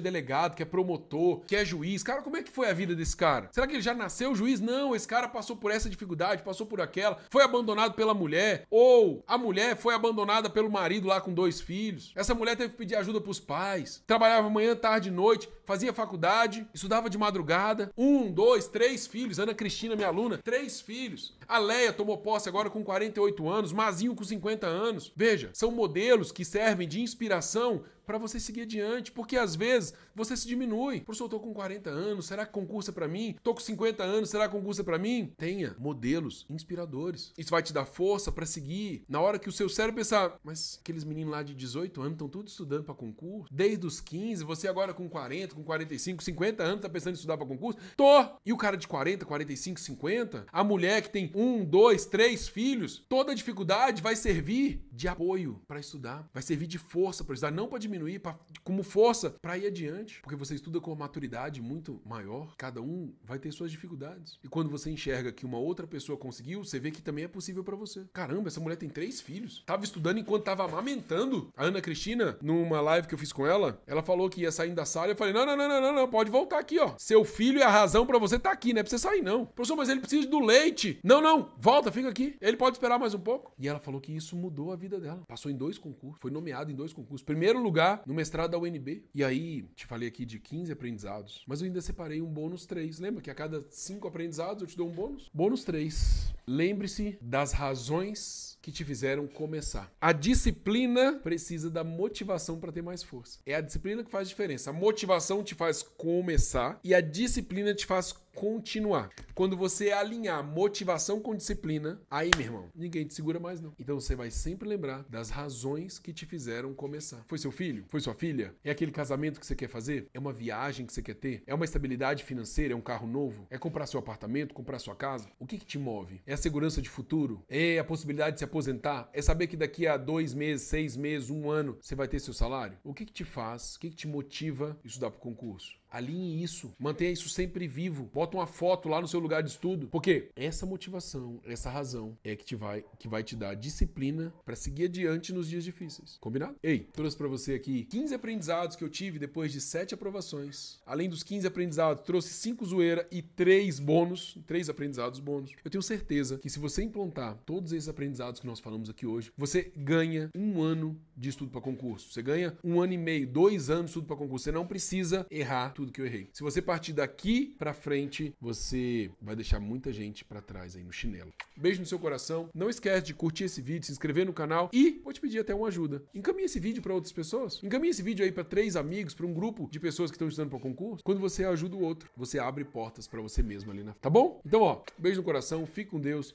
[0.00, 2.02] delegado, que é promotor, que é juiz.
[2.02, 3.48] Cara, como é que foi a vida desse cara?
[3.52, 4.60] Será que ele já nasceu juiz?
[4.60, 9.22] Não, esse cara passou por essa dificuldade, passou por aquela, foi abandonado pela mulher, ou
[9.26, 12.12] a mulher foi abandonada pelo marido lá com dois filhos.
[12.14, 17.10] Essa mulher teve que pedir ajuda pros pais, trabalhava manhã, tarde, noite, fazia faculdade, estudava
[17.10, 17.90] de madrugada.
[17.96, 19.38] Um, dois, três filhos.
[19.38, 21.34] Ana Cristina, minha aluna, três filhos.
[21.46, 25.12] A Leia tomou posse agora com 48 anos, Mazinho com 50 anos.
[25.14, 30.36] Veja, são modelos que servem de inspiração para você seguir adiante, porque às vezes você
[30.36, 31.00] se diminui.
[31.00, 33.36] Professor, eu tô com 40 anos, será que concurso é para mim?
[33.42, 35.32] Tô com 50 anos, será que concurso é para mim?
[35.36, 37.32] Tenha modelos inspiradores.
[37.36, 39.04] Isso vai te dar força para seguir.
[39.08, 42.28] Na hora que o seu cérebro pensar, mas aqueles meninos lá de 18 anos estão
[42.28, 46.80] tudo estudando para concurso, desde os 15, você agora com 40, com 45, 50 anos
[46.82, 47.78] tá pensando em estudar para concurso?
[47.96, 48.24] Tô!
[48.44, 53.04] E o cara de 40, 45, 50, a mulher que tem um, dois, três filhos,
[53.08, 57.68] toda dificuldade vai servir de apoio para estudar, vai servir de força para estudar, não
[57.68, 60.20] para diminuir pra, como força para ir adiante.
[60.22, 64.38] Porque você estuda com uma maturidade muito maior, cada um vai ter suas dificuldades.
[64.42, 67.62] E quando você enxerga que uma outra pessoa conseguiu, você vê que também é possível
[67.62, 68.04] para você.
[68.12, 69.62] Caramba, essa mulher tem três filhos.
[69.66, 71.52] Tava estudando enquanto tava amamentando.
[71.56, 74.72] A Ana Cristina, numa live que eu fiz com ela, ela falou que ia sair
[74.72, 75.08] da sala.
[75.08, 76.94] Eu falei: não, não, não, não, não, não, pode voltar aqui, ó.
[76.96, 79.22] Seu filho é a razão para você estar tá aqui, não é pra você sair,
[79.22, 79.44] não.
[79.44, 80.98] Professor, mas ele precisa do leite.
[81.04, 82.36] Não, não, volta, fica aqui.
[82.40, 83.52] Ele pode esperar mais um pouco.
[83.58, 85.22] E ela falou que isso mudou a vida dela.
[85.26, 87.24] Passou em dois concursos, foi nomeado em dois concursos.
[87.24, 89.04] Primeiro lugar no mestrado da UNB.
[89.14, 92.98] E aí, te falei aqui de 15 aprendizados, mas eu ainda separei um bônus 3.
[92.98, 95.30] Lembra que a cada 5 aprendizados eu te dou um bônus?
[95.32, 96.34] Bônus 3.
[96.46, 99.88] Lembre-se das razões que te fizeram começar.
[100.00, 103.38] A disciplina precisa da motivação para ter mais força.
[103.46, 104.70] É a disciplina que faz diferença.
[104.70, 109.10] A motivação te faz começar e a disciplina te faz continuar.
[109.34, 113.72] Quando você alinhar motivação com disciplina, aí, meu irmão, ninguém te segura mais não.
[113.78, 117.24] Então você vai sempre lembrar das razões que te fizeram começar.
[117.26, 117.86] Foi seu filho?
[117.88, 118.54] Foi sua filha?
[118.62, 120.08] É aquele casamento que você quer fazer?
[120.12, 121.42] É uma viagem que você quer ter?
[121.46, 122.74] É uma estabilidade financeira?
[122.74, 123.46] É um carro novo?
[123.48, 124.54] É comprar seu apartamento?
[124.54, 125.30] Comprar sua casa?
[125.38, 126.20] O que, que te move?
[126.26, 127.42] É a segurança de futuro?
[127.48, 129.10] É a possibilidade de se aposentar?
[129.12, 132.32] É saber que daqui a dois meses, seis meses, um ano, você vai ter seu
[132.32, 132.78] salário?
[132.82, 133.76] O que, que te faz?
[133.76, 135.76] O que, que te motiva estudar para o concurso?
[135.96, 138.10] Alinhe isso, mantenha isso sempre vivo.
[138.12, 142.36] Bota uma foto lá no seu lugar de estudo, porque essa motivação, essa razão é
[142.36, 146.18] que te vai que vai te dar disciplina para seguir adiante nos dias difíceis.
[146.20, 146.54] Combinado?
[146.62, 150.78] Ei, trouxe para você aqui 15 aprendizados que eu tive depois de 7 aprovações.
[150.84, 155.52] Além dos 15 aprendizados, trouxe 5 zoeira e 3 bônus, 3 aprendizados bônus.
[155.64, 159.32] Eu tenho certeza que se você implantar todos esses aprendizados que nós falamos aqui hoje,
[159.34, 162.12] você ganha um ano de estudo para concurso.
[162.12, 164.44] Você ganha um ano e meio, dois anos de estudo para concurso.
[164.44, 166.28] Você não precisa errar tudo tudo que eu errei.
[166.32, 170.92] Se você partir daqui para frente, você vai deixar muita gente para trás aí no
[170.92, 171.32] chinelo.
[171.56, 172.50] Beijo no seu coração.
[172.54, 175.54] Não esquece de curtir esse vídeo, se inscrever no canal e vou te pedir até
[175.54, 176.02] uma ajuda.
[176.14, 177.62] Encaminhe esse vídeo para outras pessoas.
[177.62, 180.50] Encaminhe esse vídeo aí para três amigos, para um grupo de pessoas que estão estudando
[180.50, 181.04] para concurso.
[181.04, 183.94] Quando você ajuda o outro, você abre portas para você mesmo ali na.
[183.94, 184.40] Tá bom?
[184.44, 186.34] Então, ó, beijo no coração, fique com Deus.